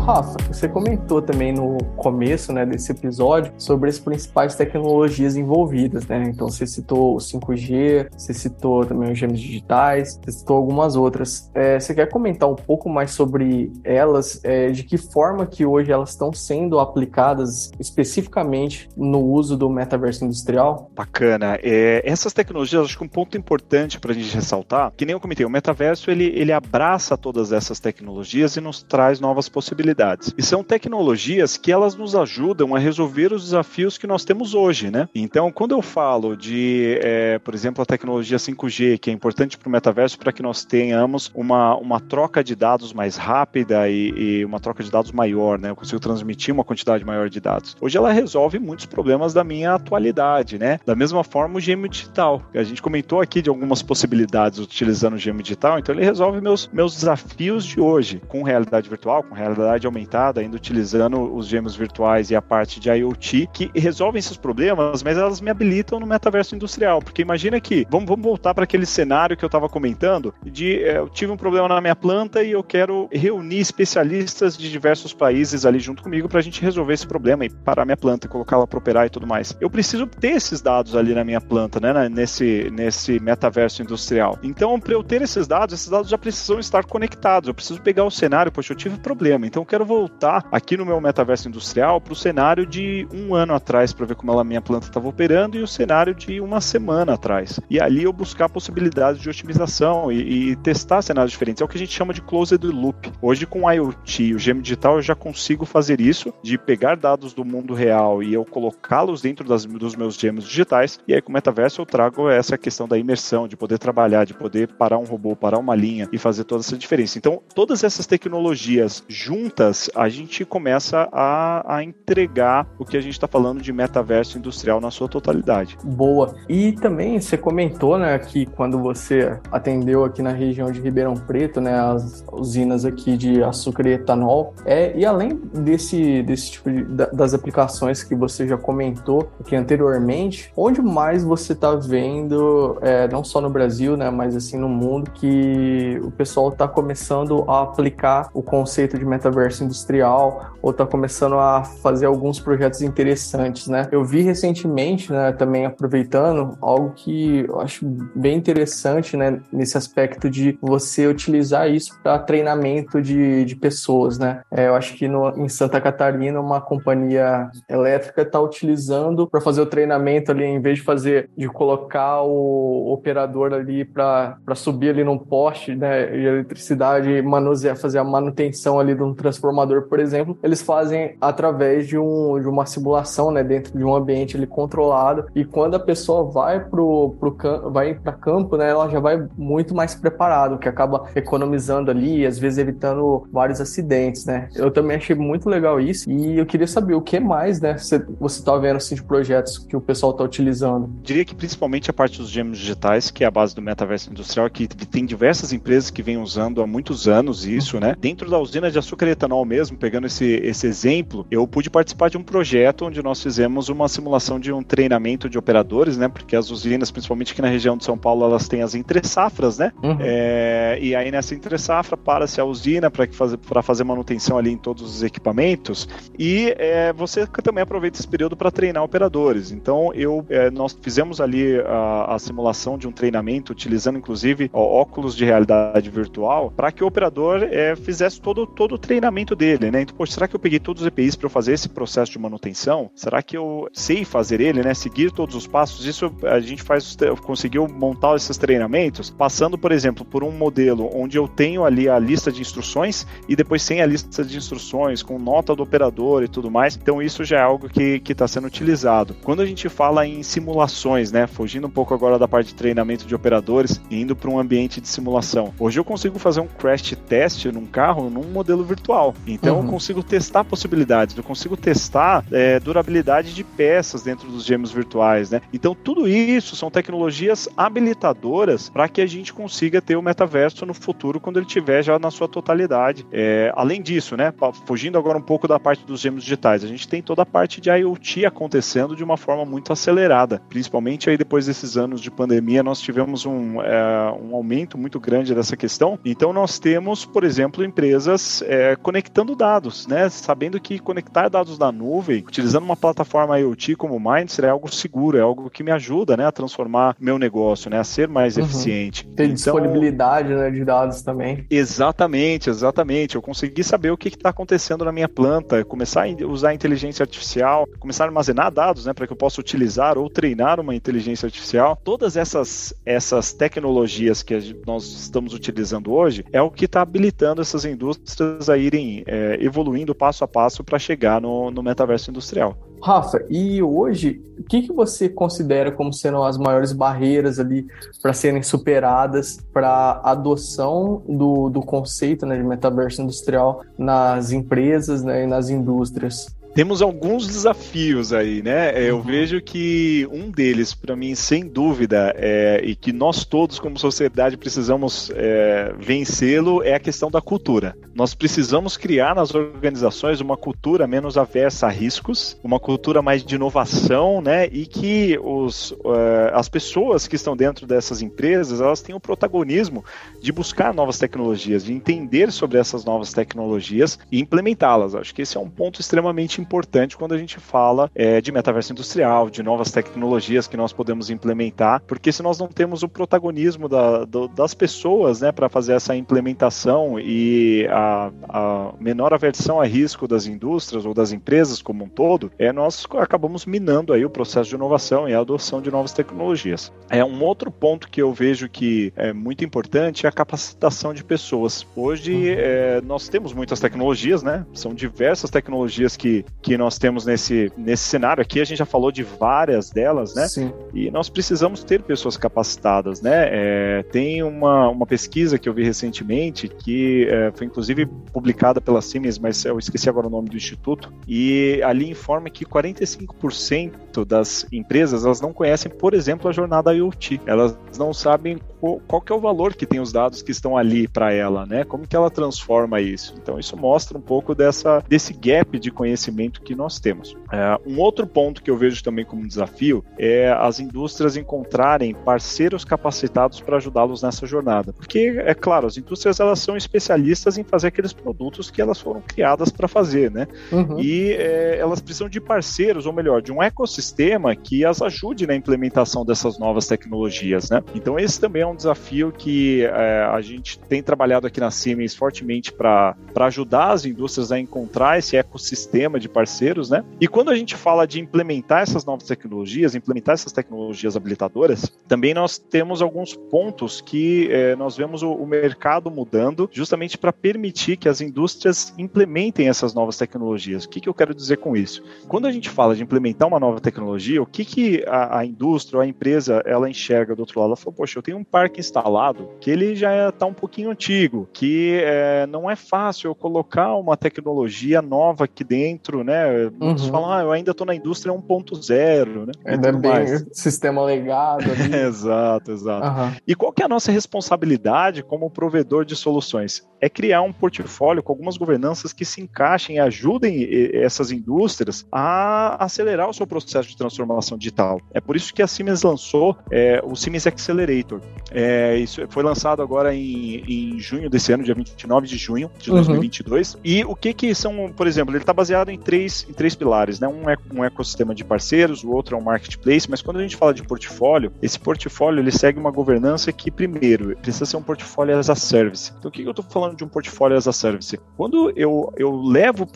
Rafa, 0.02 0.36
você 0.52 0.68
comentou 0.68 1.22
também 1.22 1.52
no 1.52 1.78
começo 1.96 2.52
né, 2.52 2.66
desse 2.66 2.90
episódio 2.90 3.52
sobre 3.56 3.88
as 3.88 4.00
principais 4.00 4.56
tecnologias 4.56 5.36
envolvidas, 5.36 6.04
né? 6.08 6.24
Então 6.24 6.50
você 6.50 6.66
citou 6.66 7.14
o 7.14 7.18
5G, 7.18 8.08
você 8.10 8.34
citou 8.34 8.84
também 8.84 9.12
os 9.12 9.18
gêmeos 9.18 9.38
digitais, 9.38 10.18
você 10.20 10.32
citou 10.32 10.56
algumas 10.56 10.96
outras. 10.96 11.48
É, 11.54 11.78
você 11.78 11.94
quer 11.94 12.10
comentar 12.10 12.50
um 12.50 12.56
pouco 12.56 12.88
mais 12.88 13.12
sobre 13.12 13.72
elas, 13.84 14.40
é, 14.42 14.72
de 14.72 14.82
que 14.82 14.98
forma 14.98 15.46
que 15.46 15.64
hoje 15.64 15.92
elas 15.92 16.10
estão 16.10 16.32
sendo 16.32 16.80
aplicadas 16.80 17.70
especificamente 17.78 18.88
no 18.96 19.20
uso 19.20 19.56
do 19.56 19.70
metaverso 19.70 20.24
industrial? 20.24 20.90
Bacana. 20.96 21.60
É, 21.62 22.02
essas 22.04 22.32
tecnologias, 22.32 22.86
acho 22.86 22.98
que 22.98 23.04
um 23.04 23.08
ponto 23.08 23.38
importante 23.38 24.00
para 24.00 24.10
a 24.10 24.14
gente 24.14 24.34
ressaltar, 24.34 24.92
que 24.96 25.06
nem 25.06 25.12
eu 25.12 25.20
comentei, 25.20 25.46
o 25.46 25.50
metaverso 25.50 26.10
ele, 26.10 26.24
ele 26.34 26.52
abraça 26.52 27.16
todas 27.16 27.52
essas 27.52 27.78
tecnologias 27.78 28.56
e 28.56 28.60
nos 28.60 28.82
traz 28.82 29.20
novas 29.20 29.48
possibilidades 29.48 29.91
possibilidades. 29.92 30.34
E 30.36 30.42
são 30.42 30.64
tecnologias 30.64 31.56
que 31.56 31.70
elas 31.70 31.94
nos 31.94 32.14
ajudam 32.14 32.74
a 32.74 32.78
resolver 32.78 33.32
os 33.32 33.44
desafios 33.44 33.98
que 33.98 34.06
nós 34.06 34.24
temos 34.24 34.54
hoje, 34.54 34.90
né? 34.90 35.08
Então, 35.14 35.52
quando 35.52 35.72
eu 35.72 35.82
falo 35.82 36.36
de, 36.36 36.98
é, 37.02 37.38
por 37.38 37.54
exemplo, 37.54 37.82
a 37.82 37.86
tecnologia 37.86 38.38
5G, 38.38 38.98
que 38.98 39.10
é 39.10 39.12
importante 39.12 39.58
para 39.58 39.68
o 39.68 39.72
metaverso 39.72 40.18
para 40.18 40.32
que 40.32 40.42
nós 40.42 40.64
tenhamos 40.64 41.30
uma, 41.34 41.76
uma 41.76 42.00
troca 42.00 42.42
de 42.42 42.54
dados 42.54 42.92
mais 42.92 43.16
rápida 43.16 43.88
e, 43.88 44.40
e, 44.40 44.44
uma 44.44 44.58
troca 44.58 44.82
de 44.82 44.90
dados 44.90 45.12
maior, 45.12 45.58
né? 45.58 45.70
Eu 45.70 45.76
consigo 45.76 46.00
transmitir 46.00 46.54
uma 46.54 46.64
quantidade 46.64 47.04
maior 47.04 47.28
de 47.28 47.40
dados. 47.40 47.76
Hoje 47.80 47.96
ela 47.96 48.12
resolve 48.12 48.58
muitos 48.58 48.86
problemas 48.86 49.34
da 49.34 49.44
minha 49.44 49.74
atualidade, 49.74 50.58
né? 50.58 50.78
Da 50.84 50.94
mesma 50.94 51.22
forma, 51.22 51.58
o 51.58 51.60
gêmeo 51.60 51.88
digital. 51.88 52.42
A 52.54 52.62
gente 52.62 52.82
comentou 52.82 53.20
aqui 53.20 53.42
de 53.42 53.48
algumas 53.48 53.82
possibilidades 53.82 54.58
utilizando 54.58 55.14
o 55.14 55.18
gêmeo 55.18 55.42
digital, 55.42 55.78
então 55.78 55.94
ele 55.94 56.04
resolve 56.04 56.40
meus, 56.40 56.68
meus 56.72 56.94
desafios 56.94 57.64
de 57.64 57.80
hoje 57.80 58.20
com 58.28 58.42
realidade 58.42 58.88
virtual, 58.88 59.22
com 59.22 59.34
realidade 59.34 59.81
realidade 59.82 59.86
aumentada, 59.86 60.40
ainda 60.40 60.56
utilizando 60.56 61.34
os 61.34 61.46
gêmeos 61.46 61.74
virtuais 61.74 62.30
e 62.30 62.36
a 62.36 62.42
parte 62.42 62.78
de 62.78 62.90
IoT, 62.90 63.48
que 63.52 63.70
resolvem 63.74 64.18
esses 64.18 64.36
problemas, 64.36 65.02
mas 65.02 65.18
elas 65.18 65.40
me 65.40 65.50
habilitam 65.50 65.98
no 65.98 66.06
metaverso 66.06 66.54
industrial. 66.54 67.00
Porque 67.00 67.22
imagina 67.22 67.60
que, 67.60 67.86
vamos, 67.90 68.06
vamos 68.06 68.24
voltar 68.24 68.54
para 68.54 68.64
aquele 68.64 68.86
cenário 68.86 69.36
que 69.36 69.44
eu 69.44 69.48
estava 69.48 69.68
comentando, 69.68 70.34
de 70.44 70.82
é, 70.82 70.98
eu 70.98 71.08
tive 71.08 71.32
um 71.32 71.36
problema 71.36 71.68
na 71.68 71.80
minha 71.80 71.96
planta 71.96 72.42
e 72.42 72.52
eu 72.52 72.62
quero 72.62 73.08
reunir 73.12 73.58
especialistas 73.58 74.56
de 74.56 74.70
diversos 74.70 75.12
países 75.12 75.66
ali 75.66 75.78
junto 75.78 76.02
comigo 76.02 76.28
para 76.28 76.38
a 76.38 76.42
gente 76.42 76.62
resolver 76.62 76.94
esse 76.94 77.06
problema 77.06 77.44
e 77.44 77.50
parar 77.50 77.84
minha 77.84 77.96
planta, 77.96 78.28
colocá-la 78.28 78.66
para 78.66 78.78
operar 78.78 79.06
e 79.06 79.10
tudo 79.10 79.26
mais. 79.26 79.56
Eu 79.60 79.70
preciso 79.70 80.06
ter 80.06 80.32
esses 80.32 80.60
dados 80.60 80.94
ali 80.94 81.14
na 81.14 81.24
minha 81.24 81.40
planta, 81.40 81.80
né, 81.80 82.08
nesse, 82.08 82.70
nesse 82.72 83.18
metaverso 83.20 83.82
industrial. 83.82 84.38
Então, 84.42 84.78
para 84.78 84.92
eu 84.92 85.02
ter 85.02 85.22
esses 85.22 85.46
dados, 85.46 85.74
esses 85.74 85.88
dados 85.88 86.08
já 86.08 86.18
precisam 86.18 86.58
estar 86.58 86.84
conectados. 86.84 87.48
Eu 87.48 87.54
preciso 87.54 87.80
pegar 87.80 88.04
o 88.04 88.10
cenário, 88.10 88.52
poxa, 88.52 88.72
eu 88.72 88.76
tive 88.76 88.98
problema, 88.98 89.46
então 89.46 89.64
quero 89.72 89.86
voltar 89.86 90.46
aqui 90.52 90.76
no 90.76 90.84
meu 90.84 91.00
metaverso 91.00 91.48
industrial 91.48 91.98
para 91.98 92.12
o 92.12 92.16
cenário 92.16 92.66
de 92.66 93.08
um 93.10 93.34
ano 93.34 93.54
atrás 93.54 93.90
para 93.90 94.04
ver 94.04 94.14
como 94.16 94.38
a 94.38 94.44
minha 94.44 94.60
planta 94.60 94.86
estava 94.86 95.08
operando 95.08 95.56
e 95.56 95.62
o 95.62 95.66
cenário 95.66 96.14
de 96.14 96.42
uma 96.42 96.60
semana 96.60 97.14
atrás. 97.14 97.58
E 97.70 97.80
ali 97.80 98.02
eu 98.02 98.12
buscar 98.12 98.50
possibilidades 98.50 99.22
de 99.22 99.30
otimização 99.30 100.12
e, 100.12 100.50
e 100.50 100.56
testar 100.56 101.00
cenários 101.00 101.32
diferentes. 101.32 101.62
É 101.62 101.64
o 101.64 101.68
que 101.68 101.78
a 101.78 101.78
gente 101.78 101.94
chama 101.94 102.12
de 102.12 102.20
closed 102.20 102.62
loop. 102.62 103.10
Hoje 103.22 103.46
com 103.46 103.70
IoT 103.70 104.22
e 104.24 104.34
o 104.34 104.38
GEM 104.38 104.60
digital 104.60 104.96
eu 104.96 105.02
já 105.02 105.14
consigo 105.14 105.64
fazer 105.64 106.02
isso, 106.02 106.34
de 106.42 106.58
pegar 106.58 106.94
dados 106.94 107.32
do 107.32 107.42
mundo 107.42 107.72
real 107.72 108.22
e 108.22 108.34
eu 108.34 108.44
colocá-los 108.44 109.22
dentro 109.22 109.48
das, 109.48 109.64
dos 109.64 109.96
meus 109.96 110.16
gêmeos 110.16 110.46
digitais. 110.46 111.00
E 111.08 111.14
aí 111.14 111.22
com 111.22 111.30
o 111.30 111.32
metaverso 111.32 111.80
eu 111.80 111.86
trago 111.86 112.28
essa 112.28 112.58
questão 112.58 112.86
da 112.86 112.98
imersão, 112.98 113.48
de 113.48 113.56
poder 113.56 113.78
trabalhar, 113.78 114.26
de 114.26 114.34
poder 114.34 114.68
parar 114.68 114.98
um 114.98 115.04
robô, 115.04 115.34
parar 115.34 115.58
uma 115.58 115.74
linha 115.74 116.10
e 116.12 116.18
fazer 116.18 116.44
toda 116.44 116.60
essa 116.60 116.76
diferença. 116.76 117.16
Então 117.16 117.40
todas 117.54 117.82
essas 117.82 118.06
tecnologias 118.06 119.02
juntas 119.08 119.61
a 119.94 120.08
gente 120.08 120.44
começa 120.44 121.08
a, 121.12 121.76
a 121.76 121.84
entregar 121.84 122.66
o 122.78 122.84
que 122.84 122.96
a 122.96 123.00
gente 123.00 123.12
está 123.12 123.28
falando 123.28 123.60
de 123.60 123.72
metaverso 123.72 124.38
industrial 124.38 124.80
na 124.80 124.90
sua 124.90 125.08
totalidade. 125.08 125.76
Boa. 125.82 126.34
E 126.48 126.72
também 126.72 127.20
você 127.20 127.36
comentou, 127.36 127.98
né, 127.98 128.18
que 128.18 128.46
quando 128.46 128.78
você 128.78 129.38
atendeu 129.50 130.04
aqui 130.04 130.22
na 130.22 130.32
região 130.32 130.70
de 130.70 130.80
Ribeirão 130.80 131.14
Preto, 131.14 131.60
né, 131.60 131.78
as 131.78 132.24
usinas 132.32 132.84
aqui 132.84 133.16
de 133.16 133.42
açúcar 133.42 133.86
e 133.86 133.92
etanol, 133.92 134.54
é, 134.64 134.96
e 134.96 135.04
além 135.04 135.40
desse, 135.52 136.22
desse 136.22 136.52
tipo 136.52 136.70
de, 136.70 136.84
das 136.84 137.34
aplicações 137.34 138.02
que 138.02 138.14
você 138.14 138.46
já 138.46 138.56
comentou 138.56 139.30
aqui 139.40 139.54
anteriormente, 139.54 140.52
onde 140.56 140.80
mais 140.80 141.24
você 141.24 141.52
está 141.52 141.74
vendo, 141.74 142.78
é, 142.80 143.08
não 143.08 143.22
só 143.22 143.40
no 143.40 143.50
Brasil, 143.50 143.96
né, 143.96 144.10
mas 144.10 144.36
assim 144.36 144.58
no 144.58 144.68
mundo, 144.68 145.10
que 145.10 146.00
o 146.02 146.10
pessoal 146.10 146.48
está 146.48 146.66
começando 146.66 147.44
a 147.48 147.62
aplicar 147.62 148.28
o 148.32 148.42
conceito 148.42 148.98
de 148.98 149.04
metaverso 149.04 149.51
comércio 149.52 149.64
industrial 149.64 150.52
ou 150.62 150.70
está 150.70 150.86
começando 150.86 151.34
a 151.38 151.64
fazer 151.64 152.06
alguns 152.06 152.40
projetos 152.40 152.82
interessantes, 152.82 153.68
né? 153.68 153.88
Eu 153.90 154.04
vi 154.04 154.22
recentemente, 154.22 155.12
né, 155.12 155.32
também 155.32 155.66
aproveitando, 155.66 156.56
algo 156.60 156.92
que 156.94 157.44
eu 157.48 157.60
acho 157.60 157.84
bem 158.14 158.36
interessante, 158.36 159.16
né, 159.16 159.40
nesse 159.52 159.76
aspecto 159.76 160.30
de 160.30 160.56
você 160.62 161.06
utilizar 161.06 161.68
isso 161.68 161.98
para 162.02 162.18
treinamento 162.18 163.02
de, 163.02 163.44
de 163.44 163.56
pessoas, 163.56 164.18
né? 164.18 164.42
É, 164.50 164.68
eu 164.68 164.74
acho 164.74 164.94
que 164.94 165.08
no, 165.08 165.30
em 165.36 165.48
Santa 165.48 165.80
Catarina 165.80 166.40
uma 166.40 166.60
companhia 166.60 167.50
elétrica 167.68 168.22
está 168.22 168.40
utilizando 168.40 169.26
para 169.26 169.40
fazer 169.40 169.60
o 169.60 169.66
treinamento 169.66 170.30
ali, 170.30 170.44
em 170.44 170.60
vez 170.60 170.78
de 170.78 170.84
fazer, 170.84 171.28
de 171.36 171.48
colocar 171.48 172.22
o 172.22 172.92
operador 172.92 173.52
ali 173.52 173.84
para 173.84 174.36
subir 174.54 174.90
ali 174.90 175.02
num 175.02 175.18
poste, 175.18 175.74
né, 175.74 176.06
de 176.06 176.24
eletricidade, 176.24 177.20
manusear, 177.22 177.76
fazer 177.76 177.98
a 177.98 178.04
manutenção 178.04 178.78
ali 178.78 178.94
de 178.94 179.02
um 179.02 179.12
transformador 179.12 179.41
transformador, 179.42 179.82
por 179.88 179.98
exemplo, 179.98 180.38
eles 180.42 180.62
fazem 180.62 181.16
através 181.20 181.88
de, 181.88 181.98
um, 181.98 182.40
de 182.40 182.46
uma 182.46 182.64
simulação, 182.64 183.30
né, 183.32 183.42
dentro 183.42 183.76
de 183.76 183.84
um 183.84 183.94
ambiente 183.94 184.36
ali 184.36 184.46
controlado. 184.46 185.26
E 185.34 185.44
quando 185.44 185.74
a 185.74 185.80
pessoa 185.80 186.30
vai 186.30 186.60
pro, 186.60 187.16
pro 187.18 187.36
vai 187.70 187.94
para 187.94 188.12
campo, 188.12 188.56
né, 188.56 188.70
ela 188.70 188.88
já 188.88 189.00
vai 189.00 189.26
muito 189.36 189.74
mais 189.74 189.94
preparado, 189.94 190.58
que 190.58 190.68
acaba 190.68 191.06
economizando 191.16 191.90
ali, 191.90 192.24
às 192.24 192.38
vezes 192.38 192.58
evitando 192.58 193.26
vários 193.32 193.60
acidentes, 193.60 194.24
né? 194.24 194.48
Eu 194.54 194.70
também 194.70 194.96
achei 194.96 195.16
muito 195.16 195.48
legal 195.48 195.80
isso 195.80 196.10
e 196.10 196.38
eu 196.38 196.46
queria 196.46 196.66
saber 196.66 196.94
o 196.94 197.00
que 197.00 197.18
mais, 197.18 197.60
né, 197.60 197.76
você, 197.76 197.98
você 198.20 198.42
tá 198.42 198.56
vendo 198.56 198.76
assim 198.76 198.94
de 198.94 199.02
projetos 199.02 199.58
que 199.58 199.76
o 199.76 199.80
pessoal 199.80 200.12
tá 200.12 200.22
utilizando. 200.22 200.90
Diria 201.02 201.24
que 201.24 201.34
principalmente 201.34 201.90
a 201.90 201.92
parte 201.92 202.18
dos 202.18 202.28
gêmeos 202.28 202.58
digitais, 202.58 203.10
que 203.10 203.24
é 203.24 203.26
a 203.26 203.30
base 203.30 203.54
do 203.54 203.62
metaverso 203.62 204.10
industrial, 204.10 204.48
que 204.50 204.68
tem 204.68 205.04
diversas 205.04 205.52
empresas 205.52 205.90
que 205.90 206.02
vêm 206.02 206.18
usando 206.18 206.62
há 206.62 206.66
muitos 206.66 207.08
anos 207.08 207.46
isso, 207.46 207.80
né? 207.80 207.96
Dentro 207.98 208.30
da 208.30 208.38
usina 208.38 208.70
de 208.70 208.78
açúcar 208.78 209.06
e 209.06 209.10
etanol 209.10 209.31
mesmo, 209.44 209.76
pegando 209.76 210.06
esse, 210.06 210.24
esse 210.24 210.66
exemplo, 210.66 211.26
eu 211.30 211.46
pude 211.46 211.70
participar 211.70 212.10
de 212.10 212.18
um 212.18 212.22
projeto 212.22 212.86
onde 212.86 213.02
nós 213.02 213.22
fizemos 213.22 213.68
uma 213.68 213.88
simulação 213.88 214.38
de 214.38 214.52
um 214.52 214.62
treinamento 214.62 215.28
de 215.28 215.38
operadores, 215.38 215.96
né? 215.96 216.08
Porque 216.08 216.36
as 216.36 216.50
usinas, 216.50 216.90
principalmente 216.90 217.32
aqui 217.32 217.40
na 217.40 217.48
região 217.48 217.76
de 217.76 217.84
São 217.84 217.96
Paulo, 217.96 218.24
elas 218.24 218.48
têm 218.48 218.62
as 218.62 218.74
entre-safras, 218.74 219.58
né? 219.58 219.72
Uhum. 219.82 219.96
É, 220.00 220.78
e 220.80 220.94
aí 220.94 221.10
nessa 221.10 221.34
entre-safra 221.34 221.96
para-se 221.96 222.40
a 222.40 222.44
usina 222.44 222.90
para 222.90 223.06
fazer, 223.12 223.38
fazer 223.62 223.84
manutenção 223.84 224.38
ali 224.38 224.50
em 224.50 224.56
todos 224.56 224.82
os 224.82 225.02
equipamentos 225.02 225.88
e 226.18 226.54
é, 226.58 226.92
você 226.92 227.26
também 227.42 227.62
aproveita 227.62 227.98
esse 227.98 228.08
período 228.08 228.36
para 228.36 228.50
treinar 228.50 228.82
operadores. 228.82 229.52
Então 229.52 229.92
eu, 229.94 230.24
é, 230.28 230.50
nós 230.50 230.76
fizemos 230.80 231.20
ali 231.20 231.58
a, 231.60 232.14
a, 232.14 232.18
simulação 232.18 232.76
de 232.76 232.88
um 232.88 232.92
treinamento 232.92 233.52
utilizando 233.52 233.98
inclusive 233.98 234.50
ó, 234.52 234.60
óculos 234.60 235.16
de 235.16 235.24
realidade 235.24 235.88
virtual 235.90 236.52
para 236.54 236.72
que 236.72 236.82
o 236.82 236.86
operador 236.86 237.42
é, 237.42 237.76
fizesse 237.76 238.20
todo, 238.20 238.46
todo 238.46 238.74
o 238.74 238.78
treinamento 238.78 239.21
dele, 239.36 239.70
né? 239.70 239.82
Então, 239.82 239.96
poxa, 239.96 240.14
será 240.14 240.28
que 240.28 240.34
eu 240.34 240.40
peguei 240.40 240.58
todos 240.58 240.82
os 240.82 240.88
EPIs 240.88 241.16
para 241.16 241.28
fazer 241.28 241.52
esse 241.52 241.68
processo 241.68 242.12
de 242.12 242.18
manutenção? 242.18 242.90
Será 242.94 243.22
que 243.22 243.36
eu 243.36 243.68
sei 243.72 244.04
fazer 244.04 244.40
ele, 244.40 244.62
né? 244.62 244.74
Seguir 244.74 245.12
todos 245.12 245.34
os 245.34 245.46
passos? 245.46 245.86
Isso 245.86 246.12
a 246.24 246.40
gente 246.40 246.62
faz, 246.62 246.96
conseguiu 247.22 247.66
montar 247.68 248.16
esses 248.16 248.36
treinamentos, 248.36 249.10
passando, 249.10 249.56
por 249.56 249.72
exemplo, 249.72 250.04
por 250.04 250.24
um 250.24 250.30
modelo 250.30 250.90
onde 250.94 251.16
eu 251.16 251.28
tenho 251.28 251.64
ali 251.64 251.88
a 251.88 251.98
lista 251.98 252.30
de 252.30 252.40
instruções 252.40 253.06
e 253.28 253.36
depois 253.36 253.62
sem 253.62 253.80
a 253.80 253.86
lista 253.86 254.24
de 254.24 254.36
instruções, 254.36 255.02
com 255.02 255.18
nota 255.18 255.54
do 255.54 255.62
operador 255.62 256.22
e 256.22 256.28
tudo 256.28 256.50
mais. 256.50 256.76
Então, 256.76 257.00
isso 257.00 257.24
já 257.24 257.38
é 257.38 257.42
algo 257.42 257.68
que 257.68 258.02
está 258.06 258.26
sendo 258.26 258.46
utilizado. 258.46 259.14
Quando 259.22 259.42
a 259.42 259.46
gente 259.46 259.68
fala 259.68 260.06
em 260.06 260.22
simulações, 260.22 261.12
né? 261.12 261.26
Fugindo 261.26 261.66
um 261.66 261.70
pouco 261.70 261.94
agora 261.94 262.18
da 262.18 262.28
parte 262.28 262.48
de 262.48 262.54
treinamento 262.54 263.06
de 263.06 263.14
operadores 263.14 263.80
e 263.90 264.00
indo 264.00 264.16
para 264.16 264.30
um 264.30 264.38
ambiente 264.38 264.80
de 264.80 264.88
simulação. 264.88 265.52
Hoje 265.58 265.78
eu 265.78 265.84
consigo 265.84 266.18
fazer 266.18 266.40
um 266.40 266.46
crash 266.46 266.94
test 267.08 267.44
num 267.46 267.66
carro 267.66 268.10
num 268.10 268.24
modelo 268.24 268.64
virtual. 268.64 269.01
Então 269.26 269.56
uhum. 269.56 269.64
eu 269.64 269.70
consigo 269.70 270.02
testar 270.02 270.44
possibilidades, 270.44 271.16
eu 271.16 271.24
consigo 271.24 271.56
testar 271.56 272.24
é, 272.30 272.60
durabilidade 272.60 273.34
de 273.34 273.42
peças 273.42 274.02
dentro 274.02 274.28
dos 274.28 274.44
gêmeos 274.44 274.72
virtuais, 274.72 275.30
né? 275.30 275.40
Então 275.52 275.74
tudo 275.74 276.08
isso 276.08 276.54
são 276.56 276.70
tecnologias 276.70 277.48
habilitadoras 277.56 278.68
para 278.68 278.88
que 278.88 279.00
a 279.00 279.06
gente 279.06 279.32
consiga 279.32 279.80
ter 279.80 279.96
o 279.96 280.02
metaverso 280.02 280.64
no 280.66 280.74
futuro 280.74 281.20
quando 281.20 281.38
ele 281.38 281.46
tiver 281.46 281.82
já 281.82 281.98
na 281.98 282.10
sua 282.10 282.28
totalidade. 282.28 283.06
É, 283.10 283.52
além 283.56 283.80
disso, 283.82 284.16
né? 284.16 284.32
Fugindo 284.66 284.98
agora 284.98 285.18
um 285.18 285.22
pouco 285.22 285.48
da 285.48 285.58
parte 285.58 285.84
dos 285.84 286.00
gêmeos 286.00 286.24
digitais, 286.24 286.64
a 286.64 286.66
gente 286.66 286.86
tem 286.86 287.02
toda 287.02 287.22
a 287.22 287.26
parte 287.26 287.60
de 287.60 287.70
IoT 287.70 288.26
acontecendo 288.26 288.94
de 288.94 289.02
uma 289.02 289.16
forma 289.16 289.44
muito 289.44 289.72
acelerada, 289.72 290.42
principalmente 290.48 291.08
aí 291.08 291.16
depois 291.16 291.46
desses 291.46 291.76
anos 291.76 292.00
de 292.00 292.10
pandemia 292.10 292.62
nós 292.62 292.80
tivemos 292.80 293.24
um, 293.26 293.62
é, 293.62 294.14
um 294.20 294.34
aumento 294.34 294.76
muito 294.76 295.00
grande 295.00 295.34
dessa 295.34 295.56
questão. 295.56 295.98
Então 296.04 296.32
nós 296.32 296.58
temos, 296.58 297.04
por 297.04 297.24
exemplo, 297.24 297.64
empresas 297.64 298.42
é, 298.46 298.76
conectando 298.92 299.34
dados, 299.34 299.86
né? 299.86 300.06
Sabendo 300.10 300.60
que 300.60 300.78
conectar 300.78 301.30
dados 301.30 301.58
na 301.58 301.72
nuvem, 301.72 302.18
utilizando 302.18 302.64
uma 302.64 302.76
plataforma 302.76 303.40
IoT 303.40 303.74
como 303.76 303.96
o 303.96 304.00
Mindster 304.00 304.44
é 304.44 304.48
algo 304.50 304.70
seguro, 304.70 305.16
é 305.16 305.22
algo 305.22 305.48
que 305.48 305.62
me 305.62 305.70
ajuda, 305.70 306.14
né, 306.14 306.26
a 306.26 306.32
transformar 306.32 306.94
meu 307.00 307.18
negócio, 307.18 307.70
né, 307.70 307.78
a 307.78 307.84
ser 307.84 308.06
mais 308.06 308.36
uhum. 308.36 308.44
eficiente. 308.44 309.06
Tem 309.16 309.26
então, 309.26 309.34
disponibilidade 309.34 310.28
né, 310.28 310.50
de 310.50 310.62
dados 310.62 311.00
também. 311.00 311.46
Exatamente, 311.48 312.50
exatamente. 312.50 313.14
Eu 313.14 313.22
consegui 313.22 313.64
saber 313.64 313.90
o 313.90 313.96
que 313.96 314.08
está 314.08 314.28
acontecendo 314.28 314.84
na 314.84 314.92
minha 314.92 315.08
planta, 315.08 315.64
começar 315.64 316.04
a 316.04 316.26
usar 316.26 316.50
a 316.50 316.54
inteligência 316.54 317.02
artificial, 317.02 317.66
começar 317.80 318.04
a 318.04 318.08
armazenar 318.08 318.52
dados, 318.52 318.84
né, 318.84 318.92
para 318.92 319.06
que 319.06 319.12
eu 319.14 319.16
possa 319.16 319.40
utilizar 319.40 319.96
ou 319.96 320.10
treinar 320.10 320.60
uma 320.60 320.74
inteligência 320.74 321.24
artificial. 321.24 321.80
Todas 321.82 322.14
essas 322.14 322.74
essas 322.84 323.32
tecnologias 323.32 324.22
que 324.22 324.54
nós 324.66 324.84
estamos 324.84 325.32
utilizando 325.32 325.92
hoje 325.92 326.26
é 326.30 326.42
o 326.42 326.50
que 326.50 326.66
está 326.66 326.82
habilitando 326.82 327.40
essas 327.40 327.64
indústrias 327.64 328.50
a 328.50 328.58
irem 328.58 328.81
é, 329.06 329.38
evoluindo 329.40 329.94
passo 329.94 330.24
a 330.24 330.28
passo 330.28 330.62
para 330.64 330.78
chegar 330.78 331.20
no, 331.20 331.50
no 331.50 331.62
metaverso 331.62 332.10
industrial. 332.10 332.56
Rafa, 332.82 333.24
e 333.30 333.62
hoje, 333.62 334.20
o 334.36 334.42
que, 334.42 334.62
que 334.62 334.72
você 334.72 335.08
considera 335.08 335.70
como 335.70 335.92
sendo 335.92 336.22
as 336.24 336.36
maiores 336.36 336.72
barreiras 336.72 337.38
ali 337.38 337.64
para 338.02 338.12
serem 338.12 338.42
superadas 338.42 339.38
para 339.52 339.68
a 339.68 340.10
adoção 340.10 341.00
do, 341.08 341.48
do 341.48 341.60
conceito 341.60 342.26
né, 342.26 342.36
de 342.36 342.42
metaverso 342.42 343.00
industrial 343.00 343.62
nas 343.78 344.32
empresas 344.32 345.04
né, 345.04 345.22
e 345.22 345.26
nas 345.28 345.48
indústrias? 345.48 346.26
Temos 346.54 346.82
alguns 346.82 347.26
desafios 347.26 348.12
aí, 348.12 348.42
né? 348.42 348.78
É, 348.78 348.90
eu 348.90 348.96
uhum. 348.96 349.02
vejo 349.02 349.40
que 349.40 350.06
um 350.12 350.30
deles, 350.30 350.74
para 350.74 350.94
mim, 350.94 351.14
sem 351.14 351.46
dúvida, 351.48 352.14
é, 352.16 352.60
e 352.62 352.76
que 352.76 352.92
nós 352.92 353.24
todos, 353.24 353.58
como 353.58 353.78
sociedade, 353.78 354.36
precisamos 354.36 355.10
é, 355.14 355.72
vencê-lo, 355.78 356.62
é 356.62 356.74
a 356.74 356.80
questão 356.80 357.10
da 357.10 357.22
cultura. 357.22 357.74
Nós 357.94 358.14
precisamos 358.14 358.76
criar 358.76 359.14
nas 359.14 359.34
organizações 359.34 360.20
uma 360.20 360.36
cultura 360.36 360.86
menos 360.86 361.16
aversa 361.16 361.66
a 361.66 361.70
riscos, 361.70 362.36
uma 362.44 362.60
cultura 362.60 363.00
mais 363.00 363.24
de 363.24 363.34
inovação, 363.34 364.20
né? 364.20 364.46
E 364.46 364.66
que 364.66 365.18
os, 365.22 365.70
uh, 365.70 366.32
as 366.34 366.48
pessoas 366.48 367.06
que 367.06 367.16
estão 367.16 367.36
dentro 367.36 367.66
dessas 367.66 368.02
empresas, 368.02 368.60
elas 368.60 368.82
tenham 368.82 368.98
o 368.98 369.00
protagonismo 369.00 369.84
de 370.20 370.32
buscar 370.32 370.74
novas 370.74 370.98
tecnologias, 370.98 371.64
de 371.64 371.72
entender 371.72 372.30
sobre 372.30 372.58
essas 372.58 372.84
novas 372.84 373.12
tecnologias 373.12 373.98
e 374.10 374.20
implementá-las. 374.20 374.94
Acho 374.94 375.14
que 375.14 375.22
esse 375.22 375.36
é 375.36 375.40
um 375.40 375.50
ponto 375.50 375.80
extremamente 375.80 376.41
importante 376.42 376.96
quando 376.96 377.14
a 377.14 377.18
gente 377.18 377.38
fala 377.38 377.90
é, 377.94 378.20
de 378.20 378.32
metaverso 378.32 378.72
industrial, 378.72 379.30
de 379.30 379.42
novas 379.42 379.70
tecnologias 379.70 380.46
que 380.46 380.56
nós 380.56 380.72
podemos 380.72 381.10
implementar, 381.10 381.82
porque 381.86 382.12
se 382.12 382.22
nós 382.22 382.38
não 382.38 382.48
temos 382.48 382.82
o 382.82 382.88
protagonismo 382.88 383.68
da, 383.68 384.04
do, 384.04 384.28
das 384.28 384.54
pessoas 384.54 385.20
né, 385.20 385.32
para 385.32 385.48
fazer 385.48 385.72
essa 385.74 385.94
implementação 385.96 386.98
e 386.98 387.66
a, 387.70 388.10
a, 388.28 388.72
menor 388.80 389.14
aversão 389.14 389.60
a 389.60 389.64
risco 389.64 390.06
das 390.06 390.26
indústrias 390.26 390.84
ou 390.84 390.92
das 390.92 391.12
empresas 391.12 391.62
como 391.62 391.84
um 391.84 391.88
todo, 391.88 392.30
é, 392.38 392.52
nós 392.52 392.86
acabamos 392.98 393.46
minando 393.46 393.92
aí 393.92 394.04
o 394.04 394.10
processo 394.10 394.50
de 394.50 394.56
inovação 394.56 395.08
e 395.08 395.14
a 395.14 395.20
adoção 395.20 395.60
de 395.60 395.70
novas 395.70 395.92
tecnologias. 395.92 396.72
É 396.90 397.04
um 397.04 397.22
outro 397.22 397.50
ponto 397.50 397.88
que 397.88 398.02
eu 398.02 398.12
vejo 398.12 398.48
que 398.48 398.92
é 398.96 399.12
muito 399.12 399.44
importante 399.44 400.06
é 400.06 400.08
a 400.08 400.12
capacitação 400.12 400.92
de 400.92 401.04
pessoas. 401.04 401.66
Hoje 401.76 402.12
uhum. 402.12 402.36
é, 402.36 402.80
nós 402.82 403.08
temos 403.08 403.32
muitas 403.32 403.60
tecnologias, 403.60 404.22
né? 404.22 404.44
São 404.52 404.74
diversas 404.74 405.30
tecnologias 405.30 405.96
que 405.96 406.24
que 406.40 406.58
nós 406.58 406.78
temos 406.78 407.06
nesse, 407.06 407.52
nesse 407.56 407.84
cenário 407.84 408.20
aqui. 408.20 408.40
A 408.40 408.44
gente 408.44 408.58
já 408.58 408.66
falou 408.66 408.90
de 408.90 409.02
várias 409.02 409.70
delas, 409.70 410.14
né? 410.14 410.26
Sim. 410.26 410.52
E 410.74 410.90
nós 410.90 411.08
precisamos 411.08 411.62
ter 411.62 411.82
pessoas 411.82 412.16
capacitadas, 412.16 413.00
né? 413.00 413.28
É, 413.30 413.82
tem 413.92 414.22
uma, 414.22 414.68
uma 414.68 414.86
pesquisa 414.86 415.38
que 415.38 415.48
eu 415.48 415.54
vi 415.54 415.62
recentemente 415.62 416.48
que 416.48 417.06
é, 417.08 417.32
foi 417.32 417.46
inclusive 417.46 417.86
publicada 418.12 418.60
pela 418.60 418.82
Siemens, 418.82 419.18
mas 419.18 419.44
eu 419.44 419.58
esqueci 419.58 419.88
agora 419.88 420.08
o 420.08 420.10
nome 420.10 420.28
do 420.28 420.36
instituto, 420.36 420.92
e 421.06 421.60
ali 421.64 421.90
informa 421.90 422.28
que 422.28 422.44
45% 422.44 424.04
das 424.04 424.46
empresas 424.52 425.04
elas 425.04 425.20
não 425.20 425.32
conhecem, 425.32 425.70
por 425.70 425.94
exemplo, 425.94 426.28
a 426.28 426.32
jornada 426.32 426.74
IoT. 426.74 427.20
Elas 427.26 427.56
não 427.78 427.92
sabem 427.92 428.38
qual, 428.86 429.00
que 429.00 429.12
é 429.12 429.14
o 429.14 429.20
valor 429.20 429.54
que 429.54 429.66
tem 429.66 429.80
os 429.80 429.92
dados 429.92 430.22
que 430.22 430.30
estão 430.30 430.56
ali 430.56 430.86
para 430.86 431.12
ela, 431.12 431.46
né? 431.46 431.64
Como 431.64 431.86
que 431.86 431.96
ela 431.96 432.10
transforma 432.10 432.80
isso? 432.80 433.14
Então 433.20 433.38
isso 433.38 433.56
mostra 433.56 433.96
um 433.96 434.00
pouco 434.00 434.34
dessa, 434.34 434.82
desse 434.88 435.12
gap 435.12 435.58
de 435.58 435.70
conhecimento 435.70 435.92
conhecimento 436.12 436.42
que 436.42 436.54
nós 436.54 436.78
temos. 436.78 437.16
É, 437.30 437.58
um 437.66 437.78
outro 437.78 438.06
ponto 438.06 438.42
que 438.42 438.50
eu 438.50 438.56
vejo 438.56 438.82
também 438.82 439.04
como 439.04 439.26
desafio 439.26 439.84
é 439.98 440.30
as 440.30 440.58
indústrias 440.60 441.16
encontrarem 441.16 441.94
parceiros 441.94 442.64
capacitados 442.64 443.40
para 443.40 443.56
ajudá-los 443.56 444.02
nessa 444.02 444.26
jornada. 444.26 444.72
Porque, 444.72 445.14
é 445.24 445.34
claro, 445.34 445.66
as 445.66 445.76
indústrias 445.76 446.20
elas 446.20 446.38
são 446.40 446.56
especialistas 446.56 447.38
em 447.38 447.44
fazer 447.44 447.68
aqueles 447.68 447.92
produtos 447.92 448.50
que 448.50 448.60
elas 448.60 448.80
foram 448.80 449.00
criadas 449.00 449.50
para 449.50 449.68
fazer, 449.68 450.10
né? 450.10 450.26
Uhum. 450.50 450.78
E 450.80 451.12
é, 451.12 451.58
elas 451.58 451.80
precisam 451.80 452.08
de 452.08 452.20
parceiros, 452.20 452.86
ou 452.86 452.92
melhor, 452.92 453.22
de 453.22 453.32
um 453.32 453.42
ecossistema 453.42 454.34
que 454.34 454.64
as 454.64 454.82
ajude 454.82 455.26
na 455.26 455.34
implementação 455.34 456.04
dessas 456.04 456.38
novas 456.38 456.66
tecnologias, 456.66 457.50
né? 457.50 457.62
Então, 457.74 457.98
esse 457.98 458.20
também 458.20 458.42
é 458.42 458.46
um 458.46 458.51
desafio 458.54 459.12
que 459.12 459.64
é, 459.64 460.08
a 460.10 460.20
gente 460.20 460.58
tem 460.58 460.82
trabalhado 460.82 461.26
aqui 461.26 461.40
na 461.40 461.50
Siemens 461.50 461.94
fortemente 461.94 462.52
para 462.52 462.96
ajudar 463.16 463.72
as 463.72 463.84
indústrias 463.84 464.32
a 464.32 464.38
encontrar 464.38 464.98
esse 464.98 465.16
ecossistema 465.16 465.98
de 465.98 466.08
parceiros, 466.08 466.70
né? 466.70 466.84
E 467.00 467.08
quando 467.08 467.30
a 467.30 467.34
gente 467.34 467.56
fala 467.56 467.86
de 467.86 468.00
implementar 468.00 468.62
essas 468.62 468.84
novas 468.84 469.06
tecnologias, 469.06 469.74
implementar 469.74 470.14
essas 470.14 470.32
tecnologias 470.32 470.96
habilitadoras, 470.96 471.70
também 471.88 472.14
nós 472.14 472.38
temos 472.38 472.82
alguns 472.82 473.14
pontos 473.14 473.80
que 473.80 474.28
é, 474.30 474.56
nós 474.56 474.76
vemos 474.76 475.02
o, 475.02 475.12
o, 475.12 475.26
mercado 475.26 475.90
mudando 475.90 476.48
justamente 476.52 476.98
para 476.98 477.12
permitir 477.12 477.76
que 477.76 477.88
as 477.88 478.00
indústrias 478.00 478.74
implementem 478.78 479.48
essas 479.48 479.74
novas 479.74 479.96
tecnologias. 479.96 480.64
O 480.64 480.68
que, 480.68 480.80
que 480.80 480.88
eu 480.88 480.94
quero 480.94 481.14
dizer 481.14 481.38
com 481.38 481.56
isso? 481.56 481.82
Quando 482.08 482.26
a 482.26 482.32
gente 482.32 482.50
fala 482.50 482.76
de 482.76 482.82
implementar 482.82 483.28
uma 483.28 483.40
nova 483.40 483.60
tecnologia, 483.60 484.22
o 484.22 484.26
que, 484.26 484.44
que 484.44 484.84
a, 484.86 485.18
a 485.18 485.26
indústria 485.26 485.80
a 485.80 485.86
empresa 485.86 486.42
ela 486.44 486.68
enxerga 486.68 487.14
do 487.14 487.20
outro 487.20 487.40
lado? 487.40 487.50
Ela 487.50 487.56
fala, 487.56 487.76
poxa, 487.76 487.98
eu 487.98 488.02
tenho 488.02 488.18
um 488.18 488.24
parque 488.42 488.60
instalado 488.60 489.28
que 489.40 489.50
ele 489.50 489.76
já 489.76 490.08
está 490.08 490.26
um 490.26 490.34
pouquinho 490.34 490.70
antigo, 490.70 491.28
que 491.32 491.80
é, 491.84 492.26
não 492.26 492.50
é 492.50 492.56
fácil 492.56 493.10
eu 493.10 493.14
colocar 493.14 493.74
uma 493.76 493.96
tecnologia 493.96 494.82
nova 494.82 495.24
aqui 495.24 495.44
dentro, 495.44 496.02
né? 496.02 496.50
Muitos 496.60 496.86
uhum. 496.86 496.90
falam, 496.90 497.12
ah, 497.12 497.22
eu 497.22 497.30
ainda 497.30 497.52
estou 497.52 497.66
na 497.66 497.74
indústria 497.74 498.12
1.0, 498.12 499.26
né? 499.26 499.32
Ainda 499.46 499.68
é 499.68 499.72
bem 499.72 499.90
mais. 499.92 500.26
sistema 500.32 500.82
legado. 500.82 501.44
exato, 501.86 502.50
exato. 502.50 502.86
Uhum. 502.86 503.12
E 503.26 503.34
qual 503.34 503.52
que 503.52 503.62
é 503.62 503.66
a 503.66 503.68
nossa 503.68 503.92
responsabilidade 503.92 505.02
como 505.04 505.30
provedor 505.30 505.84
de 505.84 505.94
soluções? 505.94 506.66
É 506.80 506.88
criar 506.88 507.22
um 507.22 507.32
portfólio 507.32 508.02
com 508.02 508.10
algumas 508.10 508.36
governanças 508.36 508.92
que 508.92 509.04
se 509.04 509.20
encaixem 509.20 509.76
e 509.76 509.78
ajudem 509.78 510.48
essas 510.74 511.12
indústrias 511.12 511.86
a 511.92 512.62
acelerar 512.64 513.08
o 513.08 513.14
seu 513.14 513.24
processo 513.24 513.68
de 513.68 513.76
transformação 513.76 514.36
digital. 514.36 514.80
É 514.92 515.00
por 515.00 515.14
isso 515.14 515.32
que 515.32 515.42
a 515.42 515.46
Siemens 515.46 515.82
lançou 515.82 516.36
é, 516.50 516.82
o 516.82 516.96
Siemens 516.96 517.24
Accelerator. 517.26 518.00
É, 518.34 518.76
isso 518.76 519.02
foi 519.08 519.22
lançado 519.22 519.62
agora 519.62 519.94
em, 519.94 520.74
em 520.74 520.78
junho 520.78 521.08
desse 521.10 521.32
ano, 521.32 521.44
dia 521.44 521.54
29 521.54 522.06
de 522.06 522.16
junho 522.16 522.50
de 522.58 522.70
2022. 522.70 523.54
Uhum. 523.54 523.60
E 523.64 523.84
o 523.84 523.94
que 523.94 524.12
que 524.12 524.34
são, 524.34 524.72
por 524.74 524.86
exemplo, 524.86 525.14
ele 525.14 525.22
está 525.22 525.32
baseado 525.32 525.70
em 525.70 525.78
três, 525.78 526.26
em 526.28 526.32
três 526.32 526.54
pilares, 526.54 526.98
né? 526.98 527.08
Um 527.08 527.28
é 527.28 527.36
um 527.52 527.64
ecossistema 527.64 528.14
de 528.14 528.24
parceiros, 528.24 528.82
o 528.82 528.90
outro 528.90 529.16
é 529.16 529.18
um 529.18 529.22
marketplace, 529.22 529.88
mas 529.90 530.02
quando 530.02 530.18
a 530.18 530.22
gente 530.22 530.36
fala 530.36 530.54
de 530.54 530.62
portfólio, 530.62 531.32
esse 531.42 531.58
portfólio 531.58 532.20
ele 532.20 532.30
segue 532.30 532.58
uma 532.58 532.70
governança 532.70 533.32
que, 533.32 533.50
primeiro, 533.50 534.16
precisa 534.16 534.46
ser 534.46 534.56
um 534.56 534.62
portfólio 534.62 535.18
as 535.18 535.28
a 535.28 535.34
service. 535.34 535.92
Então, 535.98 536.08
o 536.08 536.12
que, 536.12 536.22
que 536.22 536.28
eu 536.28 536.32
estou 536.32 536.44
falando 536.48 536.76
de 536.76 536.84
um 536.84 536.88
portfólio 536.88 537.36
as 537.36 537.46
a 537.46 537.52
service? 537.52 537.98
Quando 538.16 538.52
eu, 538.56 538.92
eu 538.96 539.14
levo 539.20 539.66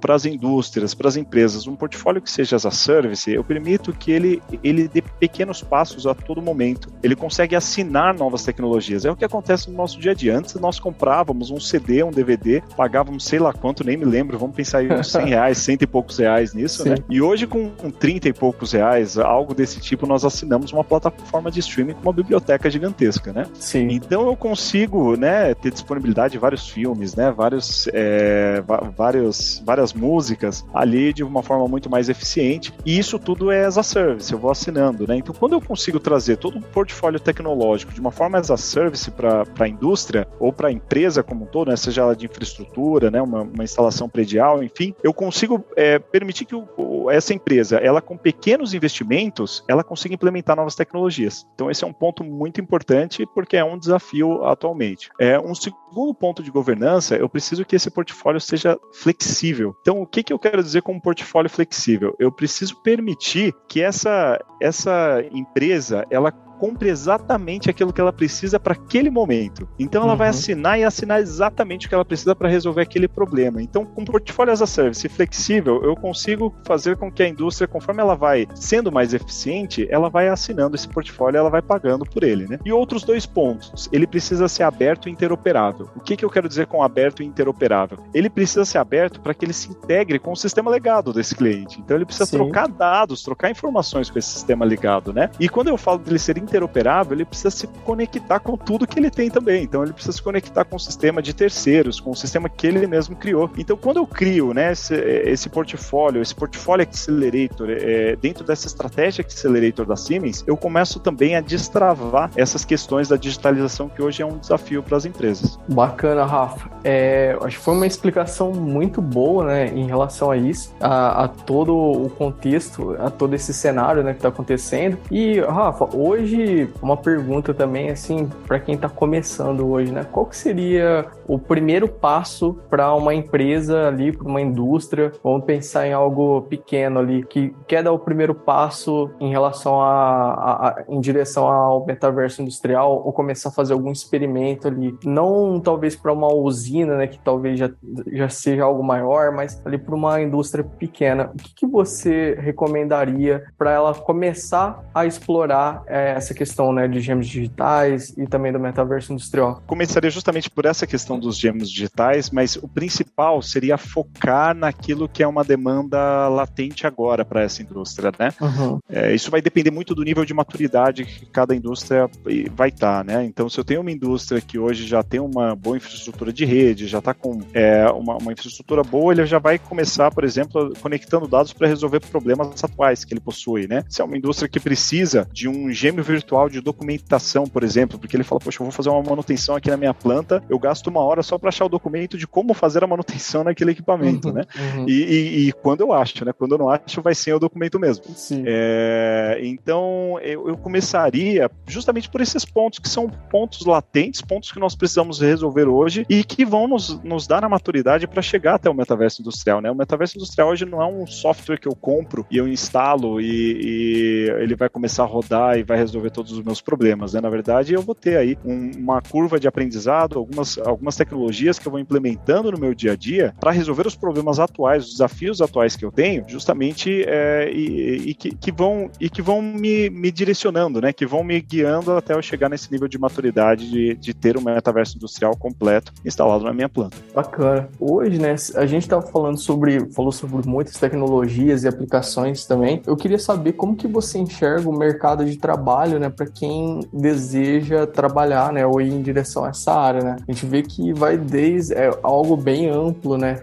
para 0.00 0.14
as 0.14 0.24
indústrias, 0.24 0.94
para 0.94 1.08
as 1.08 1.16
empresas, 1.16 1.66
um 1.66 1.76
portfólio 1.76 2.20
que 2.20 2.30
seja 2.30 2.56
as 2.56 2.66
a 2.66 2.70
service, 2.70 3.30
eu 3.30 3.42
permito 3.42 3.92
que 3.92 4.10
ele, 4.12 4.42
ele 4.62 4.88
dê 4.88 5.02
pequenos 5.02 5.62
passos 5.62 6.06
a 6.06 6.14
todo 6.14 6.42
momento. 6.42 6.92
Ele 7.02 7.16
consegue 7.16 7.56
assinar 7.56 7.93
novas 8.12 8.44
tecnologias. 8.44 9.04
É 9.04 9.10
o 9.10 9.16
que 9.16 9.24
acontece 9.24 9.70
no 9.70 9.76
nosso 9.76 9.98
dia 9.98 10.12
a 10.12 10.14
dia. 10.14 10.36
Antes 10.36 10.54
nós 10.54 10.78
comprávamos 10.78 11.50
um 11.50 11.60
CD, 11.60 12.02
um 12.02 12.10
DVD, 12.10 12.62
pagávamos 12.76 13.24
sei 13.24 13.38
lá 13.38 13.52
quanto, 13.52 13.84
nem 13.84 13.96
me 13.96 14.04
lembro, 14.04 14.38
vamos 14.38 14.56
pensar 14.56 14.82
em 14.84 14.92
uns 14.92 15.10
100 15.10 15.26
reais, 15.28 15.58
cento 15.58 15.82
e 15.82 15.86
poucos 15.86 16.18
reais 16.18 16.54
nisso, 16.54 16.82
Sim. 16.82 16.90
né? 16.90 16.96
E 17.08 17.20
hoje 17.20 17.46
com, 17.46 17.70
com 17.70 17.90
30 17.90 18.28
e 18.28 18.32
poucos 18.32 18.72
reais, 18.72 19.18
algo 19.18 19.54
desse 19.54 19.80
tipo, 19.80 20.06
nós 20.06 20.24
assinamos 20.24 20.72
uma 20.72 20.84
plataforma 20.84 21.50
de 21.50 21.60
streaming 21.60 21.94
com 21.94 22.02
uma 22.02 22.12
biblioteca 22.12 22.70
gigantesca, 22.70 23.32
né? 23.32 23.46
Sim. 23.54 23.88
Então 23.90 24.26
eu 24.26 24.36
consigo, 24.36 25.16
né, 25.16 25.54
ter 25.54 25.70
disponibilidade 25.70 26.32
de 26.32 26.38
vários 26.38 26.68
filmes, 26.68 27.14
né, 27.14 27.30
vários, 27.30 27.88
é, 27.92 28.62
vários, 28.96 29.62
várias 29.64 29.92
músicas 29.92 30.64
ali 30.72 31.12
de 31.12 31.22
uma 31.22 31.42
forma 31.42 31.66
muito 31.68 31.90
mais 31.90 32.08
eficiente. 32.08 32.72
E 32.84 32.98
isso 32.98 33.18
tudo 33.18 33.50
é 33.50 33.64
as 33.64 33.78
a 33.78 33.82
service, 33.82 34.32
eu 34.32 34.38
vou 34.38 34.50
assinando, 34.50 35.06
né? 35.06 35.16
Então 35.16 35.34
quando 35.34 35.52
eu 35.52 35.60
consigo 35.60 36.00
trazer 36.00 36.36
todo 36.36 36.58
um 36.58 36.62
portfólio 36.62 37.20
tecnológico 37.20 37.83
de 37.92 38.00
uma 38.00 38.10
forma 38.10 38.38
as 38.38 38.50
a 38.50 38.56
service 38.56 39.10
para 39.10 39.44
a 39.58 39.68
indústria 39.68 40.26
ou 40.38 40.52
para 40.52 40.68
a 40.68 40.72
empresa 40.72 41.22
como 41.22 41.44
um 41.44 41.46
todo, 41.46 41.68
né, 41.68 41.76
seja 41.76 42.02
ela 42.02 42.16
de 42.16 42.26
infraestrutura, 42.26 43.10
né, 43.10 43.20
uma, 43.20 43.42
uma 43.42 43.64
instalação 43.64 44.08
predial, 44.08 44.62
enfim, 44.62 44.94
eu 45.02 45.12
consigo 45.12 45.64
é, 45.76 45.98
permitir 45.98 46.44
que 46.44 46.54
o, 46.54 47.10
essa 47.10 47.34
empresa, 47.34 47.76
ela 47.78 48.00
com 48.00 48.16
pequenos 48.16 48.74
investimentos, 48.74 49.64
ela 49.68 49.84
consiga 49.84 50.14
implementar 50.14 50.56
novas 50.56 50.74
tecnologias. 50.74 51.46
Então 51.54 51.70
esse 51.70 51.84
é 51.84 51.86
um 51.86 51.92
ponto 51.92 52.24
muito 52.24 52.60
importante 52.60 53.26
porque 53.34 53.56
é 53.56 53.64
um 53.64 53.78
desafio 53.78 54.44
atualmente. 54.44 55.10
É 55.20 55.38
um 55.38 55.54
segundo 55.54 56.14
ponto 56.14 56.42
de 56.42 56.50
governança, 56.50 57.16
eu 57.16 57.28
preciso 57.28 57.64
que 57.64 57.76
esse 57.76 57.90
portfólio 57.90 58.40
seja 58.40 58.78
flexível. 58.92 59.76
Então 59.80 60.00
o 60.00 60.06
que, 60.06 60.22
que 60.22 60.32
eu 60.32 60.38
quero 60.38 60.62
dizer 60.62 60.82
com 60.82 60.92
um 60.92 61.00
portfólio 61.00 61.50
flexível? 61.50 62.14
Eu 62.18 62.32
preciso 62.32 62.76
permitir 62.82 63.54
que 63.68 63.80
essa 63.80 64.38
essa 64.60 65.22
empresa 65.32 66.06
ela 66.10 66.32
compre 66.58 66.88
exatamente 66.88 67.70
aquilo 67.70 67.92
que 67.92 68.00
ela 68.00 68.12
precisa 68.12 68.58
para 68.58 68.74
aquele 68.74 69.10
momento. 69.10 69.68
Então 69.78 70.02
ela 70.02 70.12
uhum. 70.12 70.18
vai 70.18 70.28
assinar 70.28 70.78
e 70.78 70.84
assinar 70.84 71.20
exatamente 71.20 71.86
o 71.86 71.88
que 71.88 71.94
ela 71.94 72.04
precisa 72.04 72.34
para 72.34 72.48
resolver 72.48 72.82
aquele 72.82 73.08
problema. 73.08 73.62
Então, 73.62 73.84
com 73.84 74.04
portfólio 74.04 74.52
as 74.52 74.62
a 74.62 74.66
service 74.66 75.08
flexível, 75.08 75.82
eu 75.84 75.94
consigo 75.94 76.54
fazer 76.66 76.96
com 76.96 77.10
que 77.10 77.22
a 77.22 77.28
indústria, 77.28 77.68
conforme 77.68 78.00
ela 78.00 78.14
vai 78.14 78.46
sendo 78.54 78.90
mais 78.90 79.14
eficiente, 79.14 79.86
ela 79.90 80.08
vai 80.08 80.28
assinando 80.28 80.74
esse 80.74 80.88
portfólio, 80.88 81.38
ela 81.38 81.50
vai 81.50 81.62
pagando 81.62 82.04
por 82.04 82.22
ele, 82.22 82.46
né? 82.46 82.58
E 82.64 82.72
outros 82.72 83.04
dois 83.04 83.26
pontos, 83.26 83.88
ele 83.92 84.06
precisa 84.06 84.48
ser 84.48 84.62
aberto 84.62 85.08
e 85.08 85.12
interoperável. 85.12 85.88
O 85.94 86.00
que, 86.00 86.16
que 86.16 86.24
eu 86.24 86.30
quero 86.30 86.48
dizer 86.48 86.66
com 86.66 86.82
aberto 86.82 87.22
e 87.22 87.26
interoperável? 87.26 87.98
Ele 88.12 88.30
precisa 88.30 88.64
ser 88.64 88.78
aberto 88.78 89.20
para 89.20 89.34
que 89.34 89.44
ele 89.44 89.52
se 89.52 89.70
integre 89.70 90.18
com 90.18 90.32
o 90.32 90.36
sistema 90.36 90.70
legado 90.70 91.12
desse 91.12 91.34
cliente. 91.34 91.80
Então 91.80 91.96
ele 91.96 92.04
precisa 92.04 92.26
Sim. 92.26 92.36
trocar 92.36 92.68
dados, 92.68 93.22
trocar 93.22 93.50
informações 93.50 94.10
com 94.10 94.18
esse 94.18 94.28
sistema 94.28 94.64
ligado, 94.64 95.12
né? 95.12 95.30
E 95.38 95.48
quando 95.48 95.68
eu 95.68 95.76
falo 95.76 95.98
dele 95.98 96.18
ser 96.18 96.36
interoperável, 96.54 97.16
ele 97.16 97.24
precisa 97.24 97.50
se 97.50 97.66
conectar 97.84 98.38
com 98.38 98.56
tudo 98.56 98.86
que 98.86 98.98
ele 98.98 99.10
tem 99.10 99.28
também. 99.28 99.64
Então 99.64 99.82
ele 99.82 99.92
precisa 99.92 100.12
se 100.12 100.22
conectar 100.22 100.64
com 100.64 100.76
o 100.76 100.80
sistema 100.80 101.20
de 101.20 101.34
terceiros, 101.34 101.98
com 101.98 102.12
o 102.12 102.16
sistema 102.16 102.48
que 102.48 102.66
ele 102.66 102.86
mesmo 102.86 103.16
criou. 103.16 103.50
Então 103.58 103.76
quando 103.76 103.96
eu 103.96 104.06
crio 104.06 104.54
né, 104.54 104.72
esse, 104.72 104.94
esse 104.94 105.48
portfólio, 105.48 106.22
esse 106.22 106.34
portfólio 106.34 106.82
Accelerator, 106.82 107.68
é, 107.70 108.16
dentro 108.16 108.44
dessa 108.44 108.66
estratégia 108.66 109.22
Accelerator 109.22 109.84
da 109.84 109.96
Siemens, 109.96 110.44
eu 110.46 110.56
começo 110.56 111.00
também 111.00 111.36
a 111.36 111.40
destravar 111.40 112.30
essas 112.36 112.64
questões 112.64 113.08
da 113.08 113.16
digitalização 113.16 113.88
que 113.88 114.02
hoje 114.02 114.22
é 114.22 114.26
um 114.26 114.38
desafio 114.38 114.82
para 114.82 114.96
as 114.96 115.04
empresas. 115.04 115.58
Bacana, 115.68 116.24
Rafa. 116.24 116.70
É, 116.84 117.36
acho 117.42 117.58
que 117.58 117.64
foi 117.64 117.74
uma 117.74 117.86
explicação 117.86 118.52
muito 118.52 119.00
boa 119.00 119.46
né, 119.46 119.68
em 119.74 119.86
relação 119.86 120.30
a 120.30 120.36
isso, 120.36 120.74
a, 120.80 121.24
a 121.24 121.28
todo 121.28 121.74
o 121.74 122.10
contexto, 122.10 122.94
a 122.98 123.10
todo 123.10 123.34
esse 123.34 123.52
cenário 123.52 124.02
né, 124.02 124.12
que 124.12 124.18
está 124.18 124.28
acontecendo. 124.28 124.98
E, 125.10 125.40
Rafa, 125.40 125.88
hoje 125.96 126.33
uma 126.82 126.96
pergunta 126.96 127.52
também, 127.52 127.90
assim, 127.90 128.28
para 128.46 128.58
quem 128.58 128.74
está 128.74 128.88
começando 128.88 129.66
hoje, 129.66 129.92
né? 129.92 130.04
Qual 130.10 130.26
que 130.26 130.36
seria 130.36 131.06
o 131.26 131.38
primeiro 131.38 131.88
passo 131.88 132.58
para 132.68 132.94
uma 132.94 133.14
empresa 133.14 133.88
ali, 133.88 134.12
para 134.12 134.26
uma 134.26 134.40
indústria? 134.40 135.12
Vamos 135.22 135.44
pensar 135.44 135.86
em 135.86 135.92
algo 135.92 136.42
pequeno 136.42 137.00
ali, 137.00 137.24
que 137.24 137.54
quer 137.66 137.82
dar 137.82 137.92
o 137.92 137.98
primeiro 137.98 138.34
passo 138.34 139.10
em 139.20 139.30
relação 139.30 139.80
a, 139.80 140.32
a, 140.32 140.68
a 140.68 140.84
em 140.88 141.00
direção 141.00 141.48
ao 141.48 141.84
metaverso 141.86 142.42
industrial 142.42 143.02
ou 143.04 143.12
começar 143.12 143.48
a 143.48 143.52
fazer 143.52 143.72
algum 143.72 143.90
experimento 143.90 144.68
ali, 144.68 144.96
não 145.04 145.60
talvez 145.60 145.96
para 145.96 146.12
uma 146.12 146.32
usina, 146.32 146.96
né, 146.96 147.06
que 147.06 147.18
talvez 147.18 147.58
já, 147.58 147.70
já 148.12 148.28
seja 148.28 148.64
algo 148.64 148.82
maior, 148.82 149.32
mas 149.32 149.60
ali 149.64 149.78
para 149.78 149.94
uma 149.94 150.20
indústria 150.20 150.64
pequena. 150.64 151.30
O 151.34 151.38
que, 151.38 151.54
que 151.54 151.66
você 151.66 152.36
recomendaria 152.40 153.44
para 153.56 153.72
ela 153.72 153.94
começar 153.94 154.82
a 154.94 155.06
explorar 155.06 155.82
é, 155.86 156.12
essa 156.24 156.34
questão 156.34 156.72
né, 156.72 156.88
de 156.88 157.00
gêmeos 157.00 157.28
digitais 157.28 158.14
e 158.16 158.26
também 158.26 158.52
do 158.52 158.58
metaverso 158.58 159.12
industrial? 159.12 159.62
Começaria 159.66 160.10
justamente 160.10 160.50
por 160.50 160.64
essa 160.64 160.86
questão 160.86 161.18
dos 161.18 161.38
gêmeos 161.38 161.70
digitais, 161.70 162.30
mas 162.30 162.56
o 162.56 162.66
principal 162.66 163.40
seria 163.42 163.76
focar 163.76 164.54
naquilo 164.54 165.08
que 165.08 165.22
é 165.22 165.26
uma 165.26 165.44
demanda 165.44 166.28
latente 166.28 166.86
agora 166.86 167.24
para 167.24 167.42
essa 167.42 167.62
indústria, 167.62 168.10
né? 168.18 168.32
Uhum. 168.40 168.78
É, 168.88 169.14
isso 169.14 169.30
vai 169.30 169.42
depender 169.42 169.70
muito 169.70 169.94
do 169.94 170.02
nível 170.02 170.24
de 170.24 170.34
maturidade 170.34 171.04
que 171.04 171.26
cada 171.26 171.54
indústria 171.54 172.08
vai 172.54 172.68
estar, 172.68 172.98
tá, 172.98 173.04
né? 173.04 173.24
Então, 173.24 173.48
se 173.48 173.58
eu 173.58 173.64
tenho 173.64 173.80
uma 173.80 173.90
indústria 173.90 174.40
que 174.40 174.58
hoje 174.58 174.86
já 174.86 175.02
tem 175.02 175.20
uma 175.20 175.54
boa 175.54 175.76
infraestrutura 175.76 176.32
de 176.32 176.44
rede, 176.44 176.86
já 176.86 176.98
está 176.98 177.12
com 177.12 177.40
é, 177.52 177.86
uma, 177.90 178.16
uma 178.16 178.32
infraestrutura 178.32 178.82
boa, 178.82 179.12
ele 179.12 179.26
já 179.26 179.38
vai 179.38 179.58
começar, 179.58 180.10
por 180.10 180.24
exemplo, 180.24 180.72
conectando 180.80 181.28
dados 181.28 181.52
para 181.52 181.68
resolver 181.68 182.00
problemas 182.00 182.62
atuais 182.62 183.04
que 183.04 183.12
ele 183.12 183.20
possui, 183.20 183.66
né? 183.66 183.84
Se 183.88 184.00
é 184.00 184.04
uma 184.04 184.16
indústria 184.16 184.48
que 184.48 184.60
precisa 184.60 185.28
de 185.32 185.48
um 185.48 185.70
gêmeo 185.70 186.02
virtual 186.14 186.48
de 186.48 186.60
documentação, 186.60 187.44
por 187.44 187.62
exemplo, 187.62 187.98
porque 187.98 188.16
ele 188.16 188.24
fala, 188.24 188.40
poxa, 188.40 188.60
eu 188.60 188.64
vou 188.64 188.72
fazer 188.72 188.88
uma 188.88 189.02
manutenção 189.02 189.56
aqui 189.56 189.70
na 189.70 189.76
minha 189.76 189.94
planta, 189.94 190.42
eu 190.48 190.58
gasto 190.58 190.86
uma 190.86 191.00
hora 191.00 191.22
só 191.22 191.36
para 191.38 191.48
achar 191.48 191.64
o 191.64 191.68
documento 191.68 192.16
de 192.16 192.26
como 192.26 192.54
fazer 192.54 192.84
a 192.84 192.86
manutenção 192.86 193.42
naquele 193.44 193.72
equipamento, 193.72 194.28
uhum, 194.28 194.34
né? 194.34 194.44
Uhum. 194.56 194.88
E, 194.88 194.92
e, 194.92 195.48
e, 195.48 195.52
quando 195.52 195.80
eu 195.80 195.92
acho, 195.92 196.24
né? 196.24 196.32
Quando 196.32 196.52
eu 196.52 196.58
não 196.58 196.68
acho, 196.68 197.02
vai 197.02 197.14
ser 197.14 197.34
o 197.34 197.38
documento 197.38 197.78
mesmo. 197.78 198.04
É, 198.46 199.40
então, 199.42 200.18
eu, 200.22 200.48
eu 200.48 200.56
começaria 200.56 201.50
justamente 201.66 202.08
por 202.08 202.20
esses 202.20 202.44
pontos 202.44 202.78
que 202.78 202.88
são 202.88 203.08
pontos 203.08 203.66
latentes, 203.66 204.20
pontos 204.20 204.52
que 204.52 204.58
nós 204.58 204.74
precisamos 204.74 205.20
resolver 205.20 205.66
hoje 205.66 206.06
e 206.08 206.22
que 206.22 206.44
vão 206.44 206.68
nos, 206.68 207.02
nos 207.02 207.26
dar 207.26 207.44
a 207.44 207.48
maturidade 207.48 208.06
para 208.06 208.22
chegar 208.22 208.54
até 208.54 208.70
o 208.70 208.74
metaverso 208.74 209.20
industrial, 209.20 209.60
né? 209.60 209.70
O 209.70 209.74
metaverso 209.74 210.16
industrial 210.18 210.50
hoje 210.50 210.64
não 210.64 210.80
é 210.80 210.86
um 210.86 211.06
software 211.06 211.58
que 211.58 211.68
eu 211.68 211.74
compro 211.74 212.26
e 212.30 212.36
eu 212.36 212.46
instalo 212.46 213.20
e, 213.20 213.26
e 213.26 214.30
ele 214.38 214.54
vai 214.54 214.68
começar 214.68 215.02
a 215.02 215.06
rodar 215.06 215.58
e 215.58 215.62
vai 215.62 215.76
resolver 215.76 216.03
todos 216.10 216.32
os 216.32 216.42
meus 216.42 216.60
problemas, 216.60 217.14
né? 217.14 217.20
Na 217.20 217.30
verdade, 217.30 217.74
eu 217.74 217.82
vou 217.82 217.94
ter 217.94 218.16
aí 218.16 218.38
um, 218.44 218.70
uma 218.76 219.00
curva 219.00 219.38
de 219.38 219.48
aprendizado, 219.48 220.18
algumas, 220.18 220.58
algumas 220.58 220.96
tecnologias 220.96 221.58
que 221.58 221.66
eu 221.66 221.72
vou 221.72 221.80
implementando 221.80 222.52
no 222.52 222.58
meu 222.58 222.74
dia 222.74 222.92
a 222.92 222.96
dia 222.96 223.34
para 223.40 223.50
resolver 223.50 223.86
os 223.86 223.96
problemas 223.96 224.38
atuais, 224.38 224.84
os 224.84 224.92
desafios 224.92 225.40
atuais 225.40 225.76
que 225.76 225.84
eu 225.84 225.92
tenho, 225.92 226.24
justamente 226.28 227.04
é, 227.06 227.50
e, 227.52 228.10
e 228.10 228.14
que, 228.14 228.34
que, 228.34 228.52
vão 228.52 228.90
e 229.00 229.08
que 229.08 229.22
vão 229.22 229.40
me, 229.40 229.90
me 229.90 230.10
direcionando, 230.10 230.80
né? 230.80 230.92
Que 230.92 231.06
vão 231.06 231.22
me 231.24 231.40
guiando 231.40 231.92
até 231.92 232.14
eu 232.14 232.22
chegar 232.22 232.48
nesse 232.48 232.70
nível 232.70 232.88
de 232.88 232.98
maturidade 232.98 233.70
de, 233.70 233.94
de 233.94 234.14
ter 234.14 234.36
um 234.36 234.42
metaverso 234.42 234.96
industrial 234.96 235.36
completo 235.36 235.92
instalado 236.04 236.44
na 236.44 236.52
minha 236.52 236.68
planta. 236.68 236.96
Bacana. 237.14 237.68
Hoje, 237.78 238.18
né? 238.18 238.34
A 238.54 238.66
gente 238.66 238.82
estava 238.82 239.02
falando 239.02 239.38
sobre 239.38 239.90
falou 239.92 240.12
sobre 240.12 240.46
muitas 240.48 240.76
tecnologias 240.76 241.64
e 241.64 241.68
aplicações 241.68 242.44
também. 242.44 242.82
Eu 242.86 242.96
queria 242.96 243.18
saber 243.18 243.52
como 243.52 243.76
que 243.76 243.86
você 243.86 244.18
enxerga 244.18 244.68
o 244.68 244.76
mercado 244.76 245.24
de 245.24 245.36
trabalho, 245.36 245.93
né? 245.98 246.04
né, 246.04 246.10
para 246.10 246.26
quem 246.26 246.80
deseja 246.92 247.86
trabalhar, 247.86 248.52
né, 248.52 248.66
ou 248.66 248.80
ir 248.80 248.92
em 248.92 249.02
direção 249.02 249.44
a 249.44 249.48
essa 249.48 249.72
área, 249.72 250.02
né. 250.02 250.16
A 250.26 250.32
gente 250.32 250.46
vê 250.46 250.62
que 250.62 250.92
vai 250.92 251.16
desde 251.16 251.74
é 251.74 251.90
algo 252.02 252.36
bem 252.36 252.68
amplo, 252.68 253.16
né, 253.16 253.40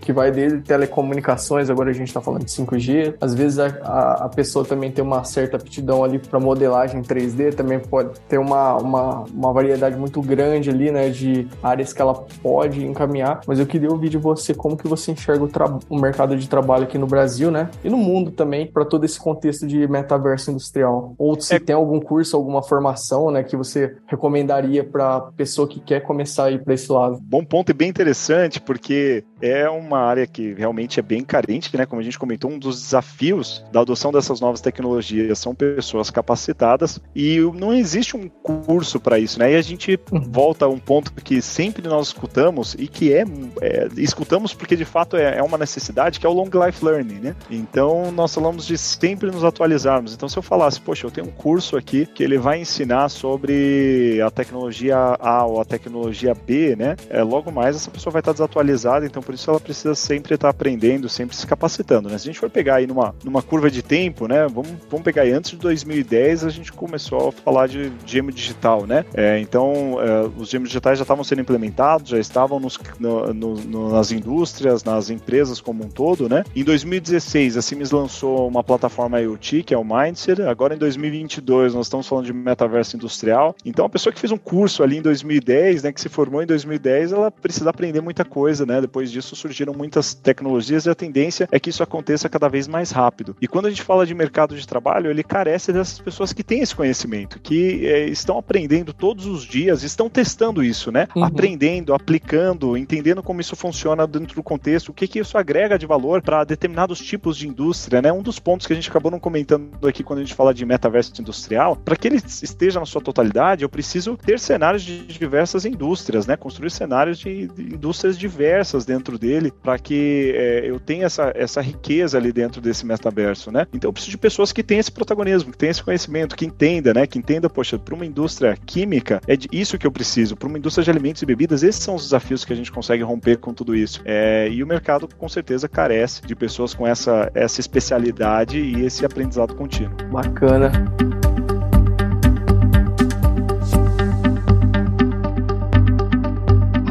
que 0.00 0.12
vai 0.12 0.30
desde 0.30 0.60
telecomunicações, 0.60 1.70
agora 1.70 1.90
a 1.90 1.92
gente 1.92 2.08
está 2.08 2.20
falando 2.20 2.44
de 2.44 2.50
5G. 2.50 3.14
Às 3.20 3.34
vezes 3.34 3.58
a, 3.58 3.66
a, 3.82 4.24
a, 4.24 4.28
pessoa 4.28 4.64
também 4.64 4.90
tem 4.90 5.04
uma 5.04 5.22
certa 5.24 5.56
aptidão 5.56 6.02
ali 6.02 6.18
para 6.18 6.40
modelagem 6.40 7.02
3D, 7.02 7.54
também 7.54 7.78
pode 7.78 8.18
ter 8.28 8.38
uma, 8.38 8.76
uma, 8.76 9.24
uma 9.32 9.52
variedade 9.52 9.96
muito 9.96 10.20
grande 10.20 10.70
ali, 10.70 10.90
né, 10.90 11.08
de 11.08 11.46
áreas 11.62 11.92
que 11.92 12.02
ela 12.02 12.14
pode 12.42 12.84
encaminhar. 12.84 13.40
Mas 13.46 13.58
eu 13.58 13.66
queria 13.66 13.90
ouvir 13.90 14.08
de 14.08 14.18
você 14.18 14.54
como 14.54 14.76
que 14.76 14.88
você 14.88 15.12
enxerga 15.12 15.44
o, 15.44 15.50
o 15.88 16.00
mercado 16.00 16.36
de 16.36 16.48
trabalho 16.48 16.84
aqui 16.84 16.98
no 16.98 17.06
Brasil, 17.06 17.50
né, 17.50 17.70
e 17.84 17.90
no 17.90 17.96
mundo 17.96 18.30
também, 18.30 18.66
para 18.66 18.84
todo 18.84 19.04
esse 19.04 19.18
contexto 19.18 19.66
de 19.66 19.86
metaverso 19.88 20.50
industrial. 20.50 21.14
Ou 21.18 21.40
se 21.40 21.54
é... 21.54 21.58
tem 21.58 21.74
algum 21.74 21.85
algum 21.86 22.00
curso, 22.00 22.36
alguma 22.36 22.62
formação, 22.62 23.30
né, 23.30 23.42
que 23.42 23.56
você 23.56 23.96
recomendaria 24.06 24.84
para 24.84 25.20
pessoa 25.36 25.68
que 25.68 25.80
quer 25.80 26.00
começar 26.00 26.44
a 26.44 26.50
ir 26.50 26.62
para 26.62 26.74
esse 26.74 26.90
lado? 26.90 27.18
Bom 27.22 27.44
ponto 27.44 27.70
e 27.70 27.74
bem 27.74 27.88
interessante, 27.88 28.60
porque 28.60 29.24
é 29.40 29.68
uma 29.68 29.98
área 29.98 30.26
que 30.26 30.54
realmente 30.54 30.98
é 30.98 31.02
bem 31.02 31.22
carente, 31.22 31.76
né? 31.76 31.84
Como 31.84 32.00
a 32.00 32.04
gente 32.04 32.18
comentou, 32.18 32.50
um 32.50 32.58
dos 32.58 32.82
desafios 32.82 33.64
da 33.70 33.80
adoção 33.80 34.10
dessas 34.10 34.40
novas 34.40 34.60
tecnologias 34.60 35.38
são 35.38 35.54
pessoas 35.54 36.10
capacitadas 36.10 37.00
e 37.14 37.38
não 37.54 37.72
existe 37.72 38.16
um 38.16 38.28
curso 38.28 38.98
para 38.98 39.18
isso, 39.18 39.38
né? 39.38 39.52
E 39.52 39.56
a 39.56 39.62
gente 39.62 39.98
uhum. 40.10 40.20
volta 40.30 40.64
a 40.64 40.68
um 40.68 40.78
ponto 40.78 41.12
que 41.12 41.42
sempre 41.42 41.86
nós 41.86 42.08
escutamos 42.08 42.74
e 42.78 42.88
que 42.88 43.12
é, 43.12 43.24
é 43.60 43.88
escutamos 43.96 44.54
porque 44.54 44.74
de 44.74 44.84
fato 44.84 45.16
é, 45.16 45.38
é, 45.38 45.42
uma 45.42 45.58
necessidade, 45.58 46.18
que 46.18 46.26
é 46.26 46.28
o 46.28 46.32
long 46.32 46.50
life 46.66 46.84
learning, 46.84 47.20
né? 47.20 47.36
Então 47.50 48.10
nós 48.12 48.34
falamos 48.34 48.66
de 48.66 48.78
sempre 48.78 49.30
nos 49.30 49.44
atualizarmos. 49.44 50.14
Então 50.14 50.28
se 50.28 50.36
eu 50.36 50.42
falasse, 50.42 50.80
poxa, 50.80 51.06
eu 51.06 51.10
tenho 51.10 51.26
um 51.26 51.32
curso 51.32 51.75
aqui 51.76 52.06
que 52.06 52.22
ele 52.22 52.38
vai 52.38 52.60
ensinar 52.60 53.08
sobre 53.08 54.20
a 54.24 54.30
tecnologia 54.30 54.96
A 55.18 55.44
ou 55.44 55.60
a 55.60 55.64
tecnologia 55.64 56.34
B, 56.34 56.76
né? 56.76 56.96
É, 57.08 57.22
logo 57.22 57.50
mais 57.50 57.76
essa 57.76 57.90
pessoa 57.90 58.12
vai 58.12 58.20
estar 58.20 58.32
desatualizada, 58.32 59.06
então 59.06 59.22
por 59.22 59.34
isso 59.34 59.50
ela 59.50 59.60
precisa 59.60 59.94
sempre 59.94 60.34
estar 60.34 60.48
aprendendo, 60.48 61.08
sempre 61.08 61.36
se 61.36 61.46
capacitando, 61.46 62.08
né? 62.08 62.18
Se 62.18 62.28
a 62.28 62.32
gente 62.32 62.40
for 62.40 62.50
pegar 62.50 62.76
aí 62.76 62.86
numa, 62.86 63.14
numa 63.24 63.42
curva 63.42 63.70
de 63.70 63.82
tempo, 63.82 64.26
né? 64.26 64.46
Vamos, 64.48 64.72
vamos 64.90 65.04
pegar 65.04 65.22
aí, 65.22 65.32
antes 65.32 65.52
de 65.52 65.56
2010 65.58 66.44
a 66.44 66.50
gente 66.50 66.72
começou 66.72 67.28
a 67.28 67.32
falar 67.32 67.66
de 67.68 67.92
gêmeo 68.04 68.32
digital, 68.32 68.86
né? 68.86 69.04
É, 69.14 69.38
então, 69.38 69.98
é, 70.00 70.30
os 70.36 70.48
gêmeos 70.48 70.70
digitais 70.70 70.98
já 70.98 71.02
estavam 71.02 71.24
sendo 71.24 71.40
implementados, 71.40 72.10
já 72.10 72.18
estavam 72.18 72.58
nos, 72.60 72.78
no, 72.98 73.32
no, 73.32 73.90
nas 73.90 74.10
indústrias, 74.10 74.84
nas 74.84 75.10
empresas 75.10 75.60
como 75.60 75.84
um 75.84 75.88
todo, 75.88 76.28
né? 76.28 76.44
Em 76.54 76.64
2016, 76.64 77.56
a 77.56 77.62
Siemens 77.62 77.90
lançou 77.90 78.48
uma 78.48 78.62
plataforma 78.62 79.20
IoT, 79.20 79.62
que 79.62 79.74
é 79.74 79.78
o 79.78 79.84
Mindset. 79.84 80.42
Agora, 80.42 80.74
em 80.74 80.78
2022, 80.78 81.65
nós 81.74 81.86
estamos 81.86 82.06
falando 82.06 82.26
de 82.26 82.32
metaverso 82.32 82.96
industrial. 82.96 83.54
Então, 83.64 83.84
a 83.84 83.88
pessoa 83.88 84.12
que 84.12 84.20
fez 84.20 84.32
um 84.32 84.38
curso 84.38 84.82
ali 84.82 84.98
em 84.98 85.02
2010, 85.02 85.82
né, 85.82 85.92
que 85.92 86.00
se 86.00 86.08
formou 86.08 86.42
em 86.42 86.46
2010, 86.46 87.12
ela 87.12 87.30
precisa 87.30 87.70
aprender 87.70 88.00
muita 88.00 88.24
coisa, 88.24 88.66
né? 88.66 88.80
Depois 88.80 89.10
disso 89.10 89.36
surgiram 89.36 89.72
muitas 89.72 90.14
tecnologias 90.14 90.86
e 90.86 90.90
a 90.90 90.94
tendência 90.94 91.48
é 91.50 91.58
que 91.58 91.70
isso 91.70 91.82
aconteça 91.82 92.28
cada 92.28 92.48
vez 92.48 92.68
mais 92.68 92.90
rápido. 92.90 93.36
E 93.40 93.48
quando 93.48 93.66
a 93.66 93.70
gente 93.70 93.82
fala 93.82 94.06
de 94.06 94.14
mercado 94.14 94.56
de 94.56 94.66
trabalho, 94.66 95.10
ele 95.10 95.22
carece 95.22 95.72
dessas 95.72 95.98
pessoas 95.98 96.32
que 96.32 96.42
têm 96.42 96.60
esse 96.60 96.74
conhecimento, 96.74 97.38
que 97.40 97.86
é, 97.86 98.06
estão 98.06 98.38
aprendendo 98.38 98.92
todos 98.92 99.26
os 99.26 99.44
dias, 99.44 99.82
estão 99.82 100.08
testando 100.08 100.62
isso, 100.62 100.90
né? 100.90 101.08
Uhum. 101.14 101.24
Aprendendo, 101.24 101.94
aplicando, 101.94 102.76
entendendo 102.76 103.22
como 103.22 103.40
isso 103.40 103.56
funciona 103.56 104.06
dentro 104.06 104.34
do 104.34 104.42
contexto, 104.42 104.90
o 104.90 104.92
que, 104.92 105.06
que 105.06 105.18
isso 105.18 105.36
agrega 105.38 105.78
de 105.78 105.86
valor 105.86 106.22
para 106.22 106.44
determinados 106.44 106.98
tipos 106.98 107.36
de 107.36 107.48
indústria, 107.48 108.00
né? 108.00 108.12
Um 108.12 108.22
dos 108.22 108.38
pontos 108.38 108.66
que 108.66 108.72
a 108.72 108.76
gente 108.76 108.90
acabou 108.90 109.10
não 109.10 109.18
comentando 109.18 109.86
aqui 109.86 110.02
quando 110.02 110.20
a 110.20 110.22
gente 110.22 110.34
fala 110.34 110.52
de 110.52 110.64
metaverso 110.64 111.12
industrial, 111.20 111.45
para 111.84 111.96
que 111.96 112.08
ele 112.08 112.16
esteja 112.16 112.80
na 112.80 112.86
sua 112.86 113.00
totalidade, 113.00 113.62
eu 113.62 113.68
preciso 113.68 114.16
ter 114.16 114.38
cenários 114.38 114.82
de 114.82 115.06
diversas 115.06 115.64
indústrias, 115.64 116.26
né? 116.26 116.36
Construir 116.36 116.70
cenários 116.70 117.18
de, 117.18 117.46
de 117.48 117.74
indústrias 117.74 118.18
diversas 118.18 118.84
dentro 118.84 119.18
dele, 119.18 119.52
para 119.62 119.78
que 119.78 120.32
é, 120.34 120.70
eu 120.70 120.78
tenha 120.80 121.06
essa, 121.06 121.32
essa 121.34 121.60
riqueza 121.60 122.18
ali 122.18 122.32
dentro 122.32 122.60
desse 122.60 122.84
metaverso, 122.84 123.50
né? 123.50 123.66
Então 123.72 123.88
eu 123.88 123.92
preciso 123.92 124.10
de 124.10 124.18
pessoas 124.18 124.52
que 124.52 124.62
tenham 124.62 124.80
esse 124.80 124.92
protagonismo, 124.92 125.52
que 125.52 125.58
tenham 125.58 125.70
esse 125.70 125.82
conhecimento, 125.82 126.36
que 126.36 126.46
entenda, 126.46 126.92
né? 126.92 127.06
Que 127.06 127.18
entenda, 127.18 127.48
poxa, 127.48 127.78
para 127.78 127.94
uma 127.94 128.06
indústria 128.06 128.56
química, 128.66 129.20
é 129.26 129.36
isso 129.52 129.78
que 129.78 129.86
eu 129.86 129.92
preciso. 129.92 130.36
Para 130.36 130.48
uma 130.48 130.58
indústria 130.58 130.84
de 130.84 130.90
alimentos 130.90 131.22
e 131.22 131.26
bebidas, 131.26 131.62
esses 131.62 131.82
são 131.82 131.94
os 131.94 132.04
desafios 132.04 132.44
que 132.44 132.52
a 132.52 132.56
gente 132.56 132.72
consegue 132.72 133.02
romper 133.02 133.38
com 133.38 133.52
tudo 133.52 133.74
isso. 133.74 134.00
É, 134.04 134.48
e 134.50 134.62
o 134.62 134.66
mercado, 134.66 135.08
com 135.16 135.28
certeza, 135.28 135.68
carece 135.68 136.22
de 136.22 136.34
pessoas 136.34 136.74
com 136.74 136.86
essa, 136.86 137.30
essa 137.34 137.60
especialidade 137.60 138.58
e 138.58 138.84
esse 138.84 139.04
aprendizado 139.04 139.54
contínuo. 139.54 139.96
Bacana. 140.10 140.72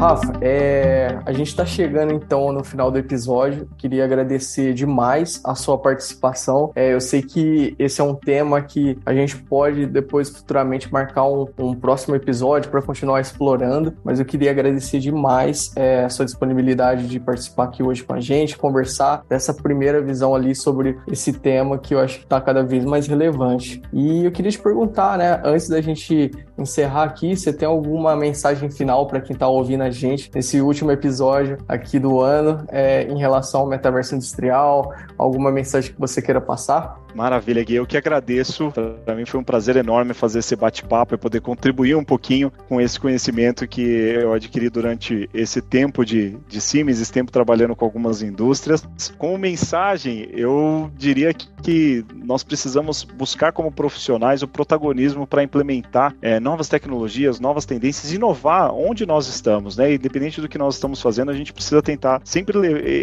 Rafa, 0.06 0.34
é, 0.40 1.18
a 1.26 1.32
gente 1.32 1.48
está 1.48 1.66
chegando 1.66 2.14
então 2.14 2.52
no 2.52 2.62
final 2.62 2.92
do 2.92 2.98
episódio. 2.98 3.68
Queria 3.76 4.04
agradecer 4.04 4.72
demais 4.72 5.40
a 5.44 5.56
sua 5.56 5.76
participação. 5.76 6.70
É, 6.76 6.94
eu 6.94 7.00
sei 7.00 7.22
que 7.22 7.74
esse 7.76 8.00
é 8.00 8.04
um 8.04 8.14
tema 8.14 8.62
que 8.62 8.96
a 9.04 9.12
gente 9.12 9.36
pode 9.36 9.84
depois 9.84 10.28
futuramente 10.28 10.92
marcar 10.92 11.24
um, 11.24 11.48
um 11.58 11.74
próximo 11.74 12.14
episódio 12.14 12.70
para 12.70 12.80
continuar 12.80 13.20
explorando, 13.20 13.96
mas 14.04 14.20
eu 14.20 14.24
queria 14.24 14.52
agradecer 14.52 15.00
demais 15.00 15.72
é, 15.74 16.04
a 16.04 16.08
sua 16.08 16.24
disponibilidade 16.24 17.08
de 17.08 17.18
participar 17.18 17.64
aqui 17.64 17.82
hoje 17.82 18.04
com 18.04 18.14
a 18.14 18.20
gente, 18.20 18.56
conversar 18.56 19.24
dessa 19.28 19.52
primeira 19.52 20.00
visão 20.00 20.36
ali 20.36 20.54
sobre 20.54 20.96
esse 21.10 21.32
tema 21.32 21.78
que 21.78 21.94
eu 21.94 21.98
acho 21.98 22.18
que 22.18 22.24
está 22.26 22.40
cada 22.40 22.62
vez 22.62 22.84
mais 22.84 23.08
relevante. 23.08 23.82
E 23.92 24.24
eu 24.24 24.30
queria 24.30 24.52
te 24.52 24.58
perguntar, 24.60 25.18
né, 25.18 25.40
antes 25.44 25.68
da 25.68 25.80
gente 25.80 26.30
encerrar 26.58 27.04
aqui, 27.04 27.36
você 27.36 27.52
tem 27.52 27.66
alguma 27.66 28.16
mensagem 28.16 28.70
final 28.70 29.06
para 29.06 29.20
quem 29.20 29.34
está 29.34 29.48
ouvindo 29.48 29.82
a 29.82 29.90
gente 29.90 30.30
nesse 30.34 30.60
último 30.60 30.90
episódio 30.90 31.58
aqui 31.68 31.98
do 31.98 32.20
ano 32.20 32.64
é, 32.68 33.04
em 33.04 33.18
relação 33.18 33.62
ao 33.62 33.66
metaverso 33.66 34.14
industrial? 34.14 34.92
Alguma 35.18 35.50
mensagem 35.50 35.92
que 35.92 36.00
você 36.00 36.22
queira 36.22 36.40
passar? 36.40 37.05
Maravilha, 37.16 37.64
Gui. 37.64 37.76
Eu 37.76 37.86
que 37.86 37.96
agradeço. 37.96 38.70
Para 39.04 39.14
mim 39.14 39.24
foi 39.24 39.40
um 39.40 39.42
prazer 39.42 39.74
enorme 39.76 40.12
fazer 40.12 40.40
esse 40.40 40.54
bate-papo 40.54 41.14
e 41.14 41.18
poder 41.18 41.40
contribuir 41.40 41.96
um 41.96 42.04
pouquinho 42.04 42.52
com 42.68 42.78
esse 42.78 43.00
conhecimento 43.00 43.66
que 43.66 43.80
eu 43.80 44.34
adquiri 44.34 44.68
durante 44.68 45.28
esse 45.32 45.62
tempo 45.62 46.04
de, 46.04 46.36
de 46.46 46.60
Siemens, 46.60 47.00
esse 47.00 47.10
tempo 47.10 47.32
trabalhando 47.32 47.74
com 47.74 47.86
algumas 47.86 48.20
indústrias. 48.20 48.86
Como 49.16 49.38
mensagem, 49.38 50.28
eu 50.32 50.90
diria 50.94 51.32
que, 51.32 51.48
que 51.62 52.04
nós 52.14 52.44
precisamos 52.44 53.02
buscar 53.02 53.50
como 53.50 53.72
profissionais 53.72 54.42
o 54.42 54.48
protagonismo 54.48 55.26
para 55.26 55.42
implementar 55.42 56.14
é, 56.20 56.38
novas 56.38 56.68
tecnologias, 56.68 57.40
novas 57.40 57.64
tendências, 57.64 58.12
inovar 58.12 58.74
onde 58.74 59.06
nós 59.06 59.26
estamos, 59.26 59.74
né? 59.78 59.94
Independente 59.94 60.42
do 60.42 60.48
que 60.50 60.58
nós 60.58 60.74
estamos 60.74 61.00
fazendo, 61.00 61.30
a 61.30 61.34
gente 61.34 61.54
precisa 61.54 61.80
tentar 61.80 62.20
sempre 62.24 62.58